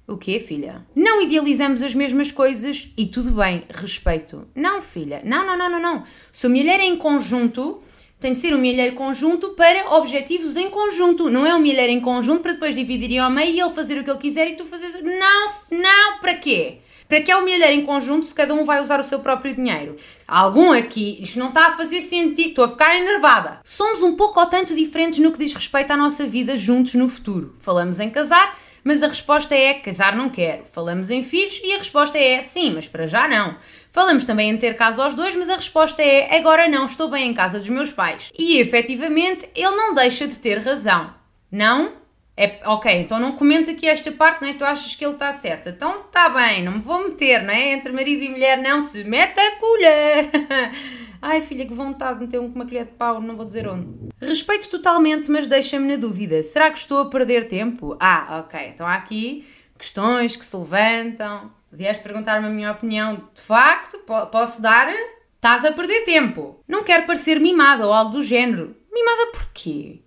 O 0.07 0.19
quê, 0.19 0.39
filha? 0.39 0.87
Não 0.95 1.23
idealizamos 1.23 1.83
as 1.83 1.95
mesmas 1.95 2.31
coisas 2.31 2.93
e 2.97 3.07
tudo 3.07 3.31
bem, 3.33 3.63
respeito. 3.71 4.47
Não, 4.55 4.81
filha. 4.81 5.23
Não, 5.25 5.47
não, 5.47 5.57
não, 5.57 5.71
não, 5.71 5.81
não. 5.81 6.03
Se 6.31 6.47
a 6.47 6.51
mulher 6.51 6.79
é 6.79 6.85
em 6.85 6.97
conjunto, 6.97 7.81
tem 8.21 8.35
de 8.35 8.39
ser 8.39 8.55
um 8.55 8.59
milheiro 8.59 8.95
conjunto 8.95 9.51
para 9.51 9.97
objetivos 9.97 10.57
em 10.57 10.69
conjunto. 10.69 11.31
Não 11.31 11.47
é 11.47 11.55
um 11.55 11.59
milheiro 11.59 11.91
em 11.91 12.01
conjunto 12.01 12.43
para 12.43 12.53
depois 12.53 12.75
dividirem 12.75 13.19
ao 13.19 13.31
meio 13.31 13.51
e 13.51 13.61
ele 13.61 13.71
fazer 13.71 13.99
o 13.99 14.05
que 14.05 14.11
ele 14.11 14.19
quiser 14.19 14.49
e 14.49 14.57
tu 14.57 14.67
fazes. 14.67 14.95
Não, 15.03 15.49
não, 15.73 16.21
para 16.21 16.35
quê? 16.35 16.81
Para 17.09 17.23
que 17.23 17.31
é 17.31 17.37
um 17.37 17.45
milheiro 17.45 17.75
em 17.75 17.83
conjunto 17.83 18.27
se 18.27 18.35
cada 18.35 18.53
um 18.53 18.65
vai 18.65 18.83
usar 18.83 19.01
o 19.01 19.03
seu 19.03 19.21
próprio 19.21 19.55
dinheiro? 19.55 19.97
Algum 20.27 20.73
aqui, 20.73 21.19
isto 21.23 21.39
não 21.39 21.49
está 21.49 21.69
a 21.69 21.77
fazer 21.77 22.01
sentido, 22.01 22.49
estou 22.49 22.65
a 22.65 22.69
ficar 22.69 22.97
enervada. 22.97 23.61
Somos 23.65 24.03
um 24.03 24.17
pouco 24.17 24.41
ou 24.41 24.47
tanto 24.47 24.75
diferentes 24.75 25.19
no 25.19 25.33
que 25.33 25.39
diz 25.39 25.55
respeito 25.55 25.93
à 25.93 25.97
nossa 25.97 26.27
vida 26.27 26.57
juntos 26.57 26.95
no 26.95 27.09
futuro. 27.09 27.55
Falamos 27.59 28.01
em 28.01 28.11
casar, 28.11 28.59
mas 28.85 29.03
a 29.03 29.09
resposta 29.09 29.55
é 29.55 29.75
casar 29.75 30.15
não 30.15 30.29
quero. 30.29 30.67
Falamos 30.67 31.11
em 31.11 31.23
filhos 31.23 31.61
e 31.65 31.73
a 31.73 31.79
resposta 31.79 32.19
é 32.19 32.41
sim, 32.43 32.73
mas 32.75 32.87
para 32.87 33.07
já 33.07 33.27
não. 33.27 33.57
Falamos 33.89 34.25
também 34.25 34.51
em 34.51 34.57
ter 34.57 34.77
casa 34.77 35.03
aos 35.03 35.15
dois, 35.15 35.35
mas 35.35 35.49
a 35.49 35.57
resposta 35.57 36.03
é 36.03 36.37
agora 36.37 36.69
não, 36.69 36.85
estou 36.85 37.09
bem 37.09 37.31
em 37.31 37.35
casa 37.35 37.59
dos 37.59 37.71
meus 37.71 37.93
pais. 37.93 38.31
E 38.39 38.59
efetivamente 38.59 39.49
ele 39.57 39.75
não 39.75 39.95
deixa 39.95 40.29
de 40.29 40.39
ter 40.39 40.59
razão. 40.59 41.15
Não? 41.51 42.05
É, 42.37 42.61
ok, 42.67 42.93
então 42.93 43.21
não 43.21 43.33
comenta 43.33 43.71
aqui 43.71 43.87
esta 43.87 44.11
parte, 44.11 44.43
não 44.43 44.49
é? 44.49 44.55
Tu 44.55 44.65
achas 44.65 44.95
que 44.97 45.05
ele 45.05 45.15
está 45.15 45.33
certo. 45.33 45.69
Então 45.69 46.01
está 46.01 46.29
bem, 46.29 46.63
não 46.63 46.73
me 46.73 46.81
vou 46.81 47.09
meter, 47.09 47.43
não 47.43 47.55
é? 47.55 47.73
Entre 47.73 47.93
marido 47.93 48.23
e 48.23 48.29
mulher 48.29 48.59
não 48.61 48.81
se 48.81 49.05
mete 49.05 49.39
a 49.39 49.57
colher. 49.57 50.31
Ai 51.27 51.41
filha, 51.41 51.65
que 51.65 51.73
vontade 51.73 52.19
de 52.19 52.27
meter 52.27 52.39
um 52.39 52.51
com 52.51 52.57
uma 52.57 52.67
colher 52.67 52.85
de 52.85 52.93
pau, 52.93 53.19
não 53.19 53.35
vou 53.35 53.47
dizer 53.47 53.67
onde. 53.67 53.89
Respeito 54.21 54.69
totalmente, 54.69 55.31
mas 55.31 55.49
deixa-me 55.49 55.89
na 55.89 55.97
dúvida. 55.97 56.43
Será 56.43 56.71
que 56.71 56.77
estou 56.77 56.99
a 56.99 57.09
perder 57.09 57.49
tempo? 57.49 57.97
Ah, 57.99 58.45
ok, 58.45 58.61
então 58.69 58.87
há 58.87 58.93
aqui 58.97 59.49
questões 59.79 60.37
que 60.37 60.45
se 60.45 60.55
levantam. 60.55 61.51
Vieste 61.73 62.03
perguntar-me 62.03 62.47
a 62.47 62.51
minha 62.51 62.73
opinião. 62.73 63.27
De 63.33 63.41
facto, 63.41 63.99
posso 64.31 64.61
dar? 64.61 64.93
Estás 65.35 65.65
a 65.65 65.73
perder 65.73 66.05
tempo. 66.05 66.61
Não 66.69 66.85
quero 66.85 67.07
parecer 67.07 67.41
mimada 67.41 67.87
ou 67.87 67.93
algo 67.95 68.13
do 68.13 68.21
género. 68.21 68.77
Mimada 68.93 69.33
porquê? 69.33 70.03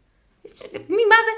Mimada 0.87 1.31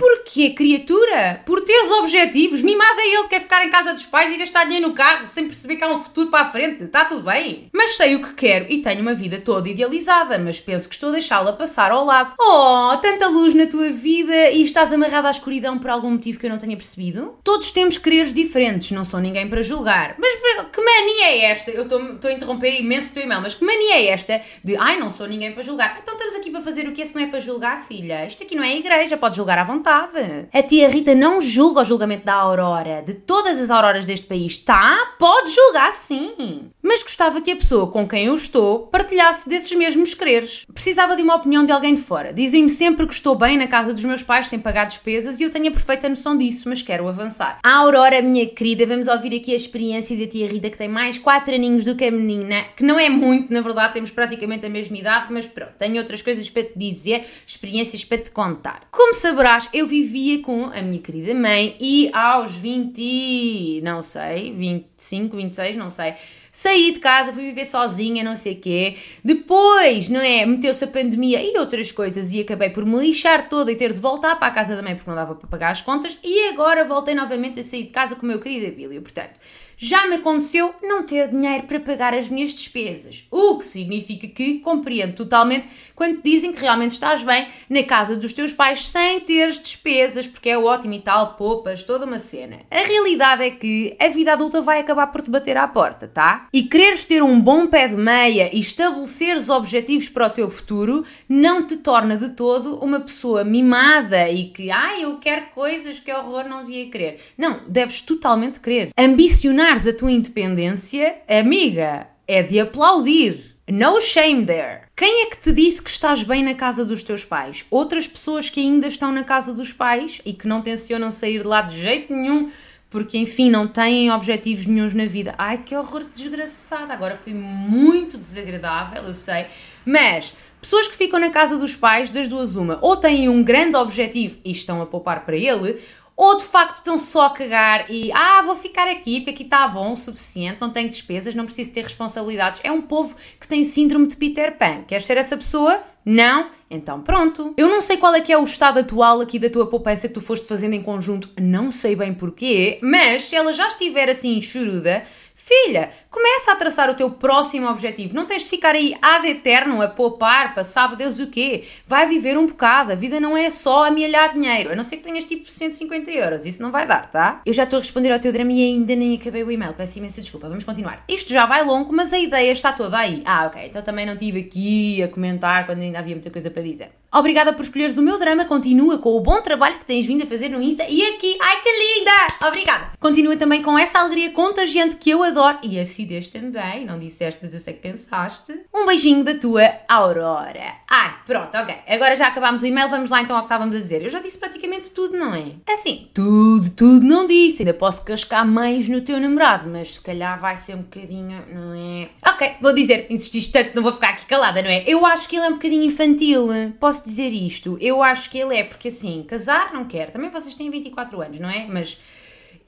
Porquê, 0.00 0.48
criatura? 0.48 1.42
Por 1.44 1.60
teres 1.62 1.90
objetivos. 1.90 2.62
Mimada 2.62 3.02
é 3.02 3.16
ele, 3.16 3.28
quer 3.28 3.38
ficar 3.38 3.62
em 3.66 3.68
casa 3.68 3.92
dos 3.92 4.06
pais 4.06 4.32
e 4.32 4.38
gastar 4.38 4.64
dinheiro 4.64 4.88
no 4.88 4.94
carro 4.94 5.28
sem 5.28 5.44
perceber 5.44 5.76
que 5.76 5.84
há 5.84 5.92
um 5.92 5.98
futuro 5.98 6.30
para 6.30 6.40
a 6.40 6.50
frente. 6.50 6.84
Está 6.84 7.04
tudo 7.04 7.24
bem. 7.24 7.68
Mas 7.70 7.96
sei 7.96 8.14
o 8.14 8.22
que 8.22 8.32
quero 8.32 8.64
e 8.70 8.78
tenho 8.78 9.02
uma 9.02 9.12
vida 9.12 9.38
toda 9.42 9.68
idealizada, 9.68 10.38
mas 10.38 10.58
penso 10.58 10.88
que 10.88 10.94
estou 10.94 11.10
a 11.10 11.12
deixá-la 11.12 11.52
passar 11.52 11.90
ao 11.90 12.06
lano. 12.06 12.32
Oh, 12.40 12.96
tanta 12.96 13.28
luz 13.28 13.52
na 13.52 13.66
tua 13.66 13.90
vida 13.90 14.50
e 14.52 14.62
estás 14.62 14.90
amarrada 14.90 15.28
à 15.28 15.30
escuridão 15.30 15.78
por 15.78 15.90
algum 15.90 16.12
motivo 16.12 16.38
que 16.38 16.46
eu 16.46 16.50
não 16.50 16.56
tenha 16.56 16.78
percebido? 16.78 17.38
Todos 17.44 17.70
temos 17.70 17.98
quereres 17.98 18.32
diferentes, 18.32 18.92
não 18.92 19.04
sou 19.04 19.20
ninguém 19.20 19.50
para 19.50 19.60
julgar. 19.60 20.14
Mas 20.18 20.34
que 20.72 20.80
mania 20.80 21.26
é 21.26 21.44
esta? 21.50 21.70
Eu 21.70 21.82
estou 21.82 22.30
a 22.30 22.32
interromper 22.32 22.80
imenso 22.80 23.10
o 23.10 23.12
teu 23.12 23.24
e-mail, 23.24 23.42
mas 23.42 23.52
que 23.52 23.66
mania 23.66 23.96
é 23.96 24.06
esta 24.06 24.40
de 24.64 24.76
ai, 24.78 24.98
não 24.98 25.10
sou 25.10 25.26
ninguém 25.26 25.52
para 25.52 25.62
julgar? 25.62 25.98
Então 26.02 26.14
estamos 26.14 26.36
aqui 26.36 26.50
para 26.50 26.62
fazer 26.62 26.88
o 26.88 26.92
que 26.92 27.04
se 27.04 27.14
não 27.14 27.22
é 27.22 27.26
para 27.26 27.38
julgar, 27.38 27.78
filha? 27.86 28.24
Isto 28.24 28.44
aqui 28.44 28.54
não 28.54 28.64
é 28.64 28.74
igreja, 28.74 29.18
pode 29.18 29.36
julgar 29.36 29.58
à 29.58 29.64
vontade 29.64 29.89
vontade. 29.90 30.48
A 30.52 30.62
tia 30.62 30.88
Rita 30.88 31.14
não 31.14 31.40
julga 31.40 31.80
o 31.80 31.84
julgamento 31.84 32.24
da 32.24 32.34
Aurora, 32.34 33.02
de 33.02 33.14
todas 33.14 33.58
as 33.58 33.70
auroras 33.70 34.04
deste 34.04 34.26
país, 34.26 34.58
tá? 34.58 35.14
Pode 35.18 35.50
julgar 35.50 35.90
sim. 35.92 36.70
Mas 36.82 37.02
gostava 37.02 37.40
que 37.40 37.50
a 37.50 37.56
pessoa 37.56 37.86
com 37.86 38.08
quem 38.08 38.26
eu 38.26 38.34
estou 38.34 38.86
partilhasse 38.86 39.48
desses 39.48 39.74
mesmos 39.76 40.14
quereres. 40.14 40.66
Precisava 40.72 41.14
de 41.14 41.22
uma 41.22 41.34
opinião 41.34 41.64
de 41.64 41.72
alguém 41.72 41.94
de 41.94 42.00
fora. 42.00 42.32
Dizem-me 42.32 42.70
sempre 42.70 43.06
que 43.06 43.12
estou 43.12 43.34
bem 43.34 43.58
na 43.58 43.66
casa 43.66 43.92
dos 43.92 44.04
meus 44.04 44.22
pais 44.22 44.48
sem 44.48 44.58
pagar 44.58 44.86
despesas 44.86 45.40
e 45.40 45.44
eu 45.44 45.50
tenho 45.50 45.68
a 45.68 45.70
perfeita 45.70 46.08
noção 46.08 46.36
disso, 46.36 46.68
mas 46.68 46.82
quero 46.82 47.06
avançar. 47.06 47.58
A 47.62 47.76
Aurora, 47.76 48.22
minha 48.22 48.46
querida, 48.46 48.86
vamos 48.86 49.08
ouvir 49.08 49.34
aqui 49.34 49.52
a 49.52 49.56
experiência 49.56 50.16
da 50.16 50.26
tia 50.26 50.46
Rita, 50.46 50.70
que 50.70 50.78
tem 50.78 50.88
mais 50.88 51.18
4 51.18 51.54
aninhos 51.54 51.84
do 51.84 51.94
que 51.94 52.04
a 52.04 52.10
menina, 52.10 52.64
que 52.76 52.82
não 52.82 52.98
é 52.98 53.10
muito, 53.10 53.52
na 53.52 53.60
verdade, 53.60 53.94
temos 53.94 54.10
praticamente 54.10 54.64
a 54.64 54.68
mesma 54.68 54.96
idade, 54.96 55.26
mas 55.30 55.46
pronto, 55.46 55.74
tenho 55.78 55.98
outras 55.98 56.22
coisas 56.22 56.48
para 56.48 56.64
te 56.64 56.72
dizer, 56.76 57.24
experiências 57.46 58.04
para 58.04 58.18
te 58.18 58.30
contar. 58.30 58.88
Como 58.90 59.12
saberás, 59.14 59.68
eu 59.72 59.86
vivia 59.86 60.40
com 60.40 60.66
a 60.66 60.80
minha 60.82 61.00
querida 61.00 61.34
mãe 61.34 61.76
e 61.80 62.10
aos 62.12 62.56
20, 62.56 63.80
não 63.82 64.02
sei, 64.02 64.52
25, 65.00 65.36
26, 65.36 65.76
não 65.76 65.88
sei, 65.88 66.14
saí 66.52 66.92
de 66.92 67.00
casa, 67.00 67.32
fui 67.32 67.44
viver 67.44 67.64
sozinha, 67.64 68.22
não 68.22 68.36
sei 68.36 68.52
o 68.52 68.56
quê. 68.60 68.96
Depois, 69.24 70.10
não 70.10 70.20
é? 70.20 70.44
Meteu-se 70.44 70.84
a 70.84 70.88
pandemia 70.88 71.42
e 71.42 71.56
outras 71.58 71.90
coisas 71.90 72.32
e 72.32 72.40
acabei 72.40 72.68
por 72.68 72.84
me 72.84 72.98
lixar 72.98 73.48
toda 73.48 73.72
e 73.72 73.76
ter 73.76 73.92
de 73.92 74.00
voltar 74.00 74.36
para 74.36 74.48
a 74.48 74.50
casa 74.50 74.76
da 74.76 74.82
mãe 74.82 74.94
porque 74.94 75.08
não 75.08 75.16
dava 75.16 75.34
para 75.34 75.48
pagar 75.48 75.70
as 75.70 75.80
contas 75.80 76.18
e 76.22 76.48
agora 76.48 76.84
voltei 76.84 77.14
novamente 77.14 77.60
a 77.60 77.62
sair 77.62 77.84
de 77.84 77.90
casa 77.90 78.14
com 78.14 78.24
o 78.24 78.26
meu 78.26 78.38
querido 78.38 78.66
Abílio. 78.66 79.00
Portanto, 79.00 79.34
já 79.82 80.06
me 80.06 80.16
aconteceu 80.16 80.74
não 80.82 81.02
ter 81.02 81.28
dinheiro 81.28 81.64
para 81.64 81.80
pagar 81.80 82.12
as 82.12 82.28
minhas 82.28 82.52
despesas, 82.52 83.24
o 83.30 83.56
que 83.56 83.64
significa 83.64 84.28
que 84.28 84.58
compreendo 84.58 85.14
totalmente 85.14 85.68
quando 85.96 86.16
te 86.16 86.30
dizem 86.30 86.52
que 86.52 86.60
realmente 86.60 86.90
estás 86.90 87.22
bem 87.22 87.46
na 87.68 87.82
casa 87.82 88.14
dos 88.14 88.34
teus 88.34 88.52
pais 88.52 88.86
sem 88.86 89.20
teres 89.20 89.58
despesas, 89.58 90.26
porque 90.26 90.50
é 90.50 90.58
ótimo 90.58 90.92
e 90.92 91.00
tal, 91.00 91.34
poupas, 91.34 91.82
toda 91.82 92.04
uma 92.04 92.18
cena. 92.18 92.58
A 92.70 92.82
realidade 92.82 93.42
é 93.42 93.50
que 93.50 93.96
a 93.98 94.08
vida 94.08 94.34
adulta 94.34 94.60
vai 94.60 94.80
acabar 94.80 95.06
por 95.06 95.22
te 95.22 95.30
bater 95.30 95.56
à 95.56 95.66
porta, 95.66 96.06
tá? 96.06 96.46
E 96.52 96.64
quereres 96.64 97.06
ter 97.06 97.22
um 97.22 97.40
bom 97.40 97.66
pé 97.66 97.88
de 97.88 97.96
meia 97.96 98.54
e 98.54 98.60
estabeleceres 98.60 99.48
objetivos 99.48 100.10
para 100.10 100.26
o 100.26 100.30
teu 100.30 100.50
futuro 100.50 101.06
não 101.26 101.66
te 101.66 101.78
torna 101.78 102.18
de 102.18 102.30
todo 102.30 102.76
uma 102.84 103.00
pessoa 103.00 103.44
mimada 103.44 104.28
e 104.28 104.50
que, 104.50 104.70
ah, 104.70 105.00
eu 105.00 105.16
quero 105.18 105.46
coisas 105.54 106.00
que 106.00 106.12
horror 106.12 106.46
não 106.46 106.60
devia 106.60 106.90
querer. 106.90 107.18
Não, 107.38 107.60
deves 107.66 108.02
totalmente 108.02 108.60
querer. 108.60 108.90
Ambicionar 108.98 109.69
ganhares 109.70 109.86
a 109.86 109.92
tua 109.92 110.10
independência, 110.10 111.18
amiga, 111.28 112.08
é 112.26 112.42
de 112.42 112.58
aplaudir. 112.58 113.50
No 113.70 114.00
shame 114.00 114.44
there. 114.44 114.80
Quem 114.96 115.22
é 115.22 115.26
que 115.26 115.38
te 115.38 115.52
disse 115.52 115.80
que 115.80 115.88
estás 115.88 116.24
bem 116.24 116.42
na 116.42 116.54
casa 116.54 116.84
dos 116.84 117.04
teus 117.04 117.24
pais? 117.24 117.64
Outras 117.70 118.08
pessoas 118.08 118.50
que 118.50 118.58
ainda 118.58 118.88
estão 118.88 119.12
na 119.12 119.22
casa 119.22 119.54
dos 119.54 119.72
pais 119.72 120.20
e 120.26 120.32
que 120.32 120.48
não 120.48 120.60
tencionam 120.60 121.12
sair 121.12 121.42
de 121.42 121.46
lá 121.46 121.62
de 121.62 121.80
jeito 121.80 122.12
nenhum 122.12 122.50
porque, 122.90 123.16
enfim, 123.16 123.48
não 123.48 123.68
têm 123.68 124.10
objetivos 124.10 124.66
nenhums 124.66 124.92
na 124.92 125.06
vida. 125.06 125.32
Ai, 125.38 125.58
que 125.58 125.76
horror 125.76 126.04
desgraçada! 126.12 126.92
Agora 126.92 127.16
foi 127.16 127.32
muito 127.32 128.18
desagradável, 128.18 129.04
eu 129.04 129.14
sei, 129.14 129.46
mas 129.86 130.34
pessoas 130.60 130.88
que 130.88 130.96
ficam 130.96 131.20
na 131.20 131.30
casa 131.30 131.56
dos 131.56 131.76
pais, 131.76 132.10
das 132.10 132.26
duas, 132.26 132.56
uma, 132.56 132.78
ou 132.82 132.96
têm 132.96 133.28
um 133.28 133.44
grande 133.44 133.76
objetivo 133.76 134.40
e 134.44 134.50
estão 134.50 134.82
a 134.82 134.86
poupar 134.86 135.24
para 135.24 135.36
ele, 135.36 135.80
ou 136.20 136.36
de 136.36 136.44
facto 136.44 136.74
estão 136.74 136.98
só 136.98 137.24
a 137.24 137.30
cagar 137.30 137.90
e 137.90 138.12
ah, 138.12 138.42
vou 138.42 138.54
ficar 138.54 138.86
aqui 138.86 139.20
porque 139.20 139.30
aqui 139.30 139.42
está 139.42 139.66
bom 139.66 139.94
o 139.94 139.96
suficiente, 139.96 140.60
não 140.60 140.68
tenho 140.68 140.86
despesas, 140.86 141.34
não 141.34 141.46
preciso 141.46 141.70
ter 141.70 141.82
responsabilidades. 141.82 142.60
É 142.62 142.70
um 142.70 142.82
povo 142.82 143.16
que 143.40 143.48
tem 143.48 143.64
síndrome 143.64 144.06
de 144.06 144.18
Peter 144.18 144.54
Pan. 144.58 144.82
Queres 144.86 145.04
ser 145.04 145.16
essa 145.16 145.34
pessoa? 145.34 145.82
Não? 146.04 146.50
Então 146.70 147.02
pronto. 147.02 147.52
Eu 147.56 147.68
não 147.68 147.80
sei 147.80 147.96
qual 147.96 148.14
é 148.14 148.20
que 148.20 148.32
é 148.32 148.38
o 148.38 148.44
estado 148.44 148.78
atual 148.78 149.20
aqui 149.20 149.38
da 149.38 149.50
tua 149.50 149.66
poupança 149.66 150.06
que 150.06 150.14
tu 150.14 150.20
foste 150.20 150.46
fazendo 150.46 150.74
em 150.74 150.82
conjunto, 150.82 151.28
não 151.40 151.70
sei 151.70 151.96
bem 151.96 152.14
porquê, 152.14 152.78
mas 152.80 153.24
se 153.24 153.34
ela 153.34 153.52
já 153.52 153.66
estiver 153.66 154.08
assim 154.08 154.40
churuda, 154.40 155.02
filha, 155.40 155.90
começa 156.10 156.52
a 156.52 156.56
traçar 156.56 156.90
o 156.90 156.94
teu 156.94 157.10
próximo 157.12 157.66
objetivo. 157.68 158.14
Não 158.14 158.26
tens 158.26 158.42
de 158.42 158.48
ficar 158.48 158.74
aí 158.74 158.94
ad 159.00 159.26
eterno 159.26 159.80
a 159.80 159.88
poupar 159.88 160.52
para 160.52 160.62
sabe 160.62 160.96
Deus 160.96 161.18
o 161.18 161.26
quê. 161.28 161.64
Vai 161.86 162.06
viver 162.06 162.36
um 162.36 162.46
bocado. 162.46 162.92
A 162.92 162.94
vida 162.94 163.18
não 163.18 163.36
é 163.36 163.48
só 163.48 163.86
amealhar 163.86 164.34
dinheiro. 164.34 164.70
A 164.70 164.76
não 164.76 164.84
ser 164.84 164.98
que 164.98 165.02
tenhas 165.02 165.24
tipo 165.24 165.50
150 165.50 166.10
euros. 166.10 166.44
Isso 166.44 166.60
não 166.62 166.70
vai 166.70 166.86
dar, 166.86 167.10
tá? 167.10 167.40
Eu 167.46 167.52
já 167.52 167.64
estou 167.64 167.78
a 167.78 167.80
responder 167.80 168.12
ao 168.12 168.18
teu 168.18 168.32
drama 168.32 168.52
e 168.52 168.62
ainda 168.62 168.94
nem 168.94 169.16
acabei 169.16 169.42
o 169.42 169.50
e-mail. 169.50 169.74
Peço 169.74 169.98
imensa 169.98 170.20
desculpa. 170.20 170.48
Vamos 170.48 170.64
continuar. 170.64 171.02
Isto 171.08 171.32
já 171.32 171.46
vai 171.46 171.64
longo, 171.64 171.92
mas 171.92 172.12
a 172.12 172.18
ideia 172.18 172.52
está 172.52 172.72
toda 172.72 172.98
aí. 172.98 173.22
Ah, 173.24 173.46
ok. 173.46 173.66
Então 173.66 173.82
também 173.82 174.04
não 174.04 174.16
tive 174.16 174.40
aqui 174.40 175.02
a 175.02 175.08
comentar 175.08 175.64
quando 175.64 175.80
ainda 175.80 175.98
havia 175.98 176.14
muita 176.14 176.30
coisa 176.30 176.50
para 176.50 176.59
dizer. 176.62 177.00
Obrigada 177.12 177.52
por 177.52 177.62
escolheres 177.62 177.98
o 177.98 178.02
meu 178.02 178.18
drama. 178.18 178.44
Continua 178.44 178.98
com 178.98 179.16
o 179.16 179.20
bom 179.20 179.42
trabalho 179.42 179.76
que 179.78 179.84
tens 179.84 180.06
vindo 180.06 180.22
a 180.22 180.26
fazer 180.26 180.48
no 180.48 180.62
Insta 180.62 180.84
e 180.88 181.02
aqui. 181.02 181.36
Ai 181.40 181.60
que 181.60 181.68
linda! 181.68 182.46
Obrigada! 182.46 182.92
Continua 183.00 183.36
também 183.36 183.62
com 183.62 183.76
essa 183.76 183.98
alegria 183.98 184.30
contagiante 184.30 184.96
que 184.96 185.10
eu 185.10 185.24
adoro 185.24 185.58
e 185.64 185.80
acidez 185.80 186.28
também. 186.28 186.84
Não 186.86 187.00
disseste, 187.00 187.40
mas 187.42 187.52
eu 187.52 187.58
sei 187.58 187.74
que 187.74 187.80
pensaste. 187.80 188.52
Um 188.72 188.86
beijinho 188.86 189.24
da 189.24 189.34
tua 189.34 189.68
Aurora. 189.88 190.74
Ai, 190.88 191.14
pronto, 191.26 191.56
ok. 191.56 191.74
Agora 191.88 192.14
já 192.14 192.28
acabámos 192.28 192.62
o 192.62 192.66
e-mail. 192.66 192.88
Vamos 192.88 193.10
lá 193.10 193.20
então 193.20 193.34
ao 193.34 193.42
que 193.42 193.46
estávamos 193.46 193.74
a 193.74 193.80
dizer. 193.80 194.02
Eu 194.02 194.08
já 194.08 194.20
disse 194.20 194.38
praticamente 194.38 194.90
tudo, 194.90 195.18
não 195.18 195.34
é? 195.34 195.46
Assim, 195.68 196.08
tudo, 196.14 196.70
tudo 196.70 197.04
não 197.04 197.26
disse. 197.26 197.62
Ainda 197.62 197.74
posso 197.74 198.04
cascar 198.04 198.46
mais 198.46 198.88
no 198.88 199.00
teu 199.00 199.18
namorado, 199.18 199.68
mas 199.68 199.94
se 199.94 200.00
calhar 200.00 200.38
vai 200.38 200.56
ser 200.56 200.76
um 200.76 200.82
bocadinho, 200.82 201.44
não 201.52 201.74
é? 201.74 202.08
Ok, 202.24 202.52
vou 202.62 202.72
dizer. 202.72 203.08
Insististe 203.10 203.50
tanto, 203.50 203.74
não 203.74 203.82
vou 203.82 203.92
ficar 203.92 204.10
aqui 204.10 204.26
calada, 204.26 204.62
não 204.62 204.70
é? 204.70 204.84
Eu 204.86 205.04
acho 205.04 205.28
que 205.28 205.34
ele 205.34 205.46
é 205.46 205.48
um 205.48 205.54
bocadinho 205.54 205.84
infantil. 205.84 206.49
Posso 206.78 207.00
posso 207.00 207.04
dizer 207.04 207.32
isto? 207.32 207.78
Eu 207.80 208.02
acho 208.02 208.30
que 208.30 208.38
ele 208.38 208.56
é, 208.56 208.64
porque 208.64 208.88
assim, 208.88 209.24
casar 209.26 209.72
não 209.72 209.84
quer. 209.84 210.10
Também 210.10 210.30
vocês 210.30 210.54
têm 210.54 210.70
24 210.70 211.20
anos, 211.20 211.40
não 211.40 211.48
é? 211.48 211.66
Mas 211.66 211.98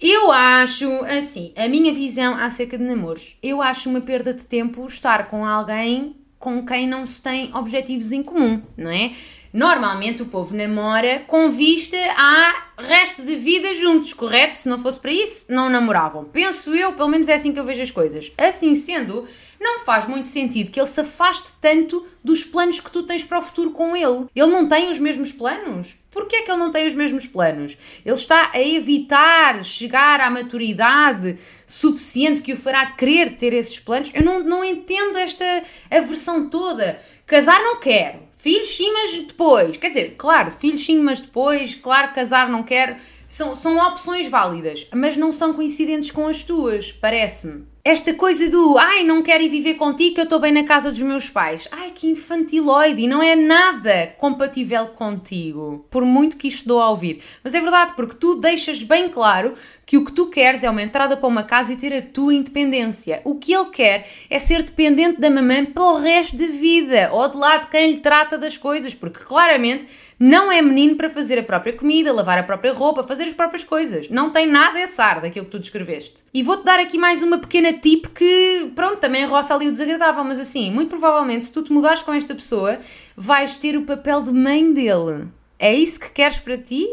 eu 0.00 0.30
acho, 0.30 0.88
assim, 1.04 1.52
a 1.56 1.68
minha 1.68 1.92
visão 1.92 2.34
acerca 2.34 2.78
de 2.78 2.84
namoros, 2.84 3.36
eu 3.42 3.60
acho 3.60 3.90
uma 3.90 4.00
perda 4.00 4.32
de 4.32 4.46
tempo 4.46 4.86
estar 4.86 5.28
com 5.28 5.44
alguém 5.44 6.16
com 6.38 6.66
quem 6.66 6.88
não 6.88 7.06
se 7.06 7.22
tem 7.22 7.54
objetivos 7.54 8.10
em 8.10 8.20
comum, 8.20 8.60
não 8.76 8.90
é? 8.90 9.12
Normalmente 9.52 10.22
o 10.22 10.26
povo 10.26 10.56
namora 10.56 11.24
com 11.26 11.50
vista 11.50 11.96
a 12.16 12.72
resto 12.78 13.22
de 13.22 13.36
vida 13.36 13.74
juntos, 13.74 14.14
correto? 14.14 14.56
Se 14.56 14.66
não 14.66 14.78
fosse 14.78 14.98
para 14.98 15.12
isso, 15.12 15.44
não 15.50 15.68
namoravam. 15.68 16.24
Penso 16.24 16.74
eu, 16.74 16.94
pelo 16.94 17.10
menos 17.10 17.28
é 17.28 17.34
assim 17.34 17.52
que 17.52 17.60
eu 17.60 17.64
vejo 17.64 17.82
as 17.82 17.90
coisas. 17.90 18.32
Assim 18.38 18.74
sendo, 18.74 19.28
não 19.60 19.80
faz 19.80 20.06
muito 20.06 20.26
sentido 20.26 20.70
que 20.70 20.80
ele 20.80 20.86
se 20.86 21.02
afaste 21.02 21.52
tanto 21.60 22.04
dos 22.24 22.46
planos 22.46 22.80
que 22.80 22.90
tu 22.90 23.02
tens 23.02 23.24
para 23.24 23.38
o 23.38 23.42
futuro 23.42 23.72
com 23.72 23.94
ele. 23.94 24.26
Ele 24.34 24.46
não 24.46 24.66
tem 24.66 24.90
os 24.90 24.98
mesmos 24.98 25.32
planos? 25.32 25.98
Porquê 26.10 26.36
é 26.36 26.42
que 26.42 26.50
ele 26.50 26.58
não 26.58 26.70
tem 26.70 26.86
os 26.86 26.94
mesmos 26.94 27.26
planos? 27.26 27.76
Ele 28.04 28.14
está 28.14 28.50
a 28.54 28.60
evitar 28.60 29.62
chegar 29.64 30.18
à 30.20 30.30
maturidade 30.30 31.36
suficiente 31.66 32.40
que 32.40 32.54
o 32.54 32.56
fará 32.56 32.86
querer 32.86 33.36
ter 33.36 33.52
esses 33.52 33.78
planos? 33.78 34.10
Eu 34.14 34.24
não, 34.24 34.42
não 34.42 34.64
entendo 34.64 35.18
esta 35.18 35.44
aversão 35.90 36.48
toda. 36.48 36.98
Casar 37.26 37.62
não 37.62 37.78
quero. 37.78 38.31
Filhos 38.42 38.76
sim, 38.76 38.92
mas 38.92 39.16
depois. 39.18 39.76
Quer 39.76 39.86
dizer, 39.86 40.16
claro, 40.18 40.50
filhos 40.50 40.84
sim, 40.84 40.98
mas 40.98 41.20
depois. 41.20 41.76
Claro, 41.76 42.12
casar 42.12 42.50
não 42.50 42.64
quero. 42.64 42.96
São, 43.28 43.54
são 43.54 43.78
opções 43.78 44.28
válidas, 44.28 44.88
mas 44.92 45.16
não 45.16 45.30
são 45.30 45.54
coincidentes 45.54 46.10
com 46.10 46.26
as 46.26 46.42
tuas, 46.42 46.90
parece-me. 46.90 47.64
Esta 47.84 48.14
coisa 48.14 48.48
do 48.48 48.78
ai, 48.78 49.02
não 49.02 49.24
quero 49.24 49.42
ir 49.42 49.48
viver 49.48 49.74
contigo 49.74 50.20
eu 50.20 50.22
estou 50.22 50.38
bem 50.38 50.52
na 50.52 50.62
casa 50.62 50.92
dos 50.92 51.02
meus 51.02 51.28
pais. 51.28 51.66
Ai, 51.72 51.90
que 51.90 52.06
infantiloide! 52.06 53.02
E 53.02 53.08
não 53.08 53.20
é 53.20 53.34
nada 53.34 54.14
compatível 54.18 54.86
contigo. 54.86 55.84
Por 55.90 56.04
muito 56.04 56.36
que 56.36 56.46
isto 56.46 56.68
dou 56.68 56.80
a 56.80 56.88
ouvir. 56.90 57.20
Mas 57.42 57.56
é 57.56 57.60
verdade, 57.60 57.94
porque 57.96 58.14
tu 58.14 58.36
deixas 58.36 58.84
bem 58.84 59.08
claro 59.08 59.54
que 59.84 59.96
o 59.96 60.04
que 60.04 60.12
tu 60.12 60.28
queres 60.28 60.62
é 60.62 60.70
uma 60.70 60.80
entrada 60.80 61.16
para 61.16 61.26
uma 61.26 61.42
casa 61.42 61.72
e 61.72 61.76
ter 61.76 61.92
a 61.92 62.00
tua 62.00 62.32
independência. 62.32 63.20
O 63.24 63.34
que 63.34 63.52
ele 63.52 63.70
quer 63.70 64.08
é 64.30 64.38
ser 64.38 64.62
dependente 64.62 65.20
da 65.20 65.28
mamãe 65.28 65.64
para 65.64 65.82
o 65.82 65.98
resto 65.98 66.36
da 66.36 66.46
vida. 66.46 67.10
Ou 67.12 67.28
de 67.28 67.36
lado 67.36 67.68
quem 67.68 67.90
lhe 67.90 67.98
trata 67.98 68.38
das 68.38 68.56
coisas. 68.56 68.94
Porque 68.94 69.24
claramente 69.24 69.88
não 70.24 70.52
é 70.52 70.62
menino 70.62 70.94
para 70.94 71.10
fazer 71.10 71.36
a 71.36 71.42
própria 71.42 71.72
comida, 71.72 72.12
lavar 72.12 72.38
a 72.38 72.44
própria 72.44 72.72
roupa, 72.72 73.02
fazer 73.02 73.24
as 73.24 73.34
próprias 73.34 73.64
coisas. 73.64 74.08
Não 74.08 74.30
tem 74.30 74.46
nada 74.46 74.80
esse 74.80 75.02
ar 75.02 75.20
daquilo 75.20 75.46
que 75.46 75.50
tu 75.50 75.58
descreveste. 75.58 76.22
E 76.32 76.44
vou-te 76.44 76.62
dar 76.62 76.78
aqui 76.78 76.96
mais 76.96 77.24
uma 77.24 77.38
pequena 77.38 77.72
tip 77.72 78.06
que, 78.14 78.70
pronto, 78.72 78.98
também 78.98 79.24
roça 79.26 79.52
ali 79.52 79.66
o 79.66 79.72
desagradável, 79.72 80.22
mas 80.22 80.38
assim, 80.38 80.70
muito 80.70 80.90
provavelmente 80.90 81.46
se 81.46 81.52
tu 81.52 81.60
te 81.60 81.72
mudares 81.72 82.04
com 82.04 82.12
esta 82.12 82.36
pessoa, 82.36 82.78
vais 83.16 83.56
ter 83.56 83.76
o 83.76 83.82
papel 83.82 84.22
de 84.22 84.30
mãe 84.30 84.72
dele. 84.72 85.26
É 85.58 85.74
isso 85.74 85.98
que 85.98 86.12
queres 86.12 86.38
para 86.38 86.56
ti? 86.56 86.86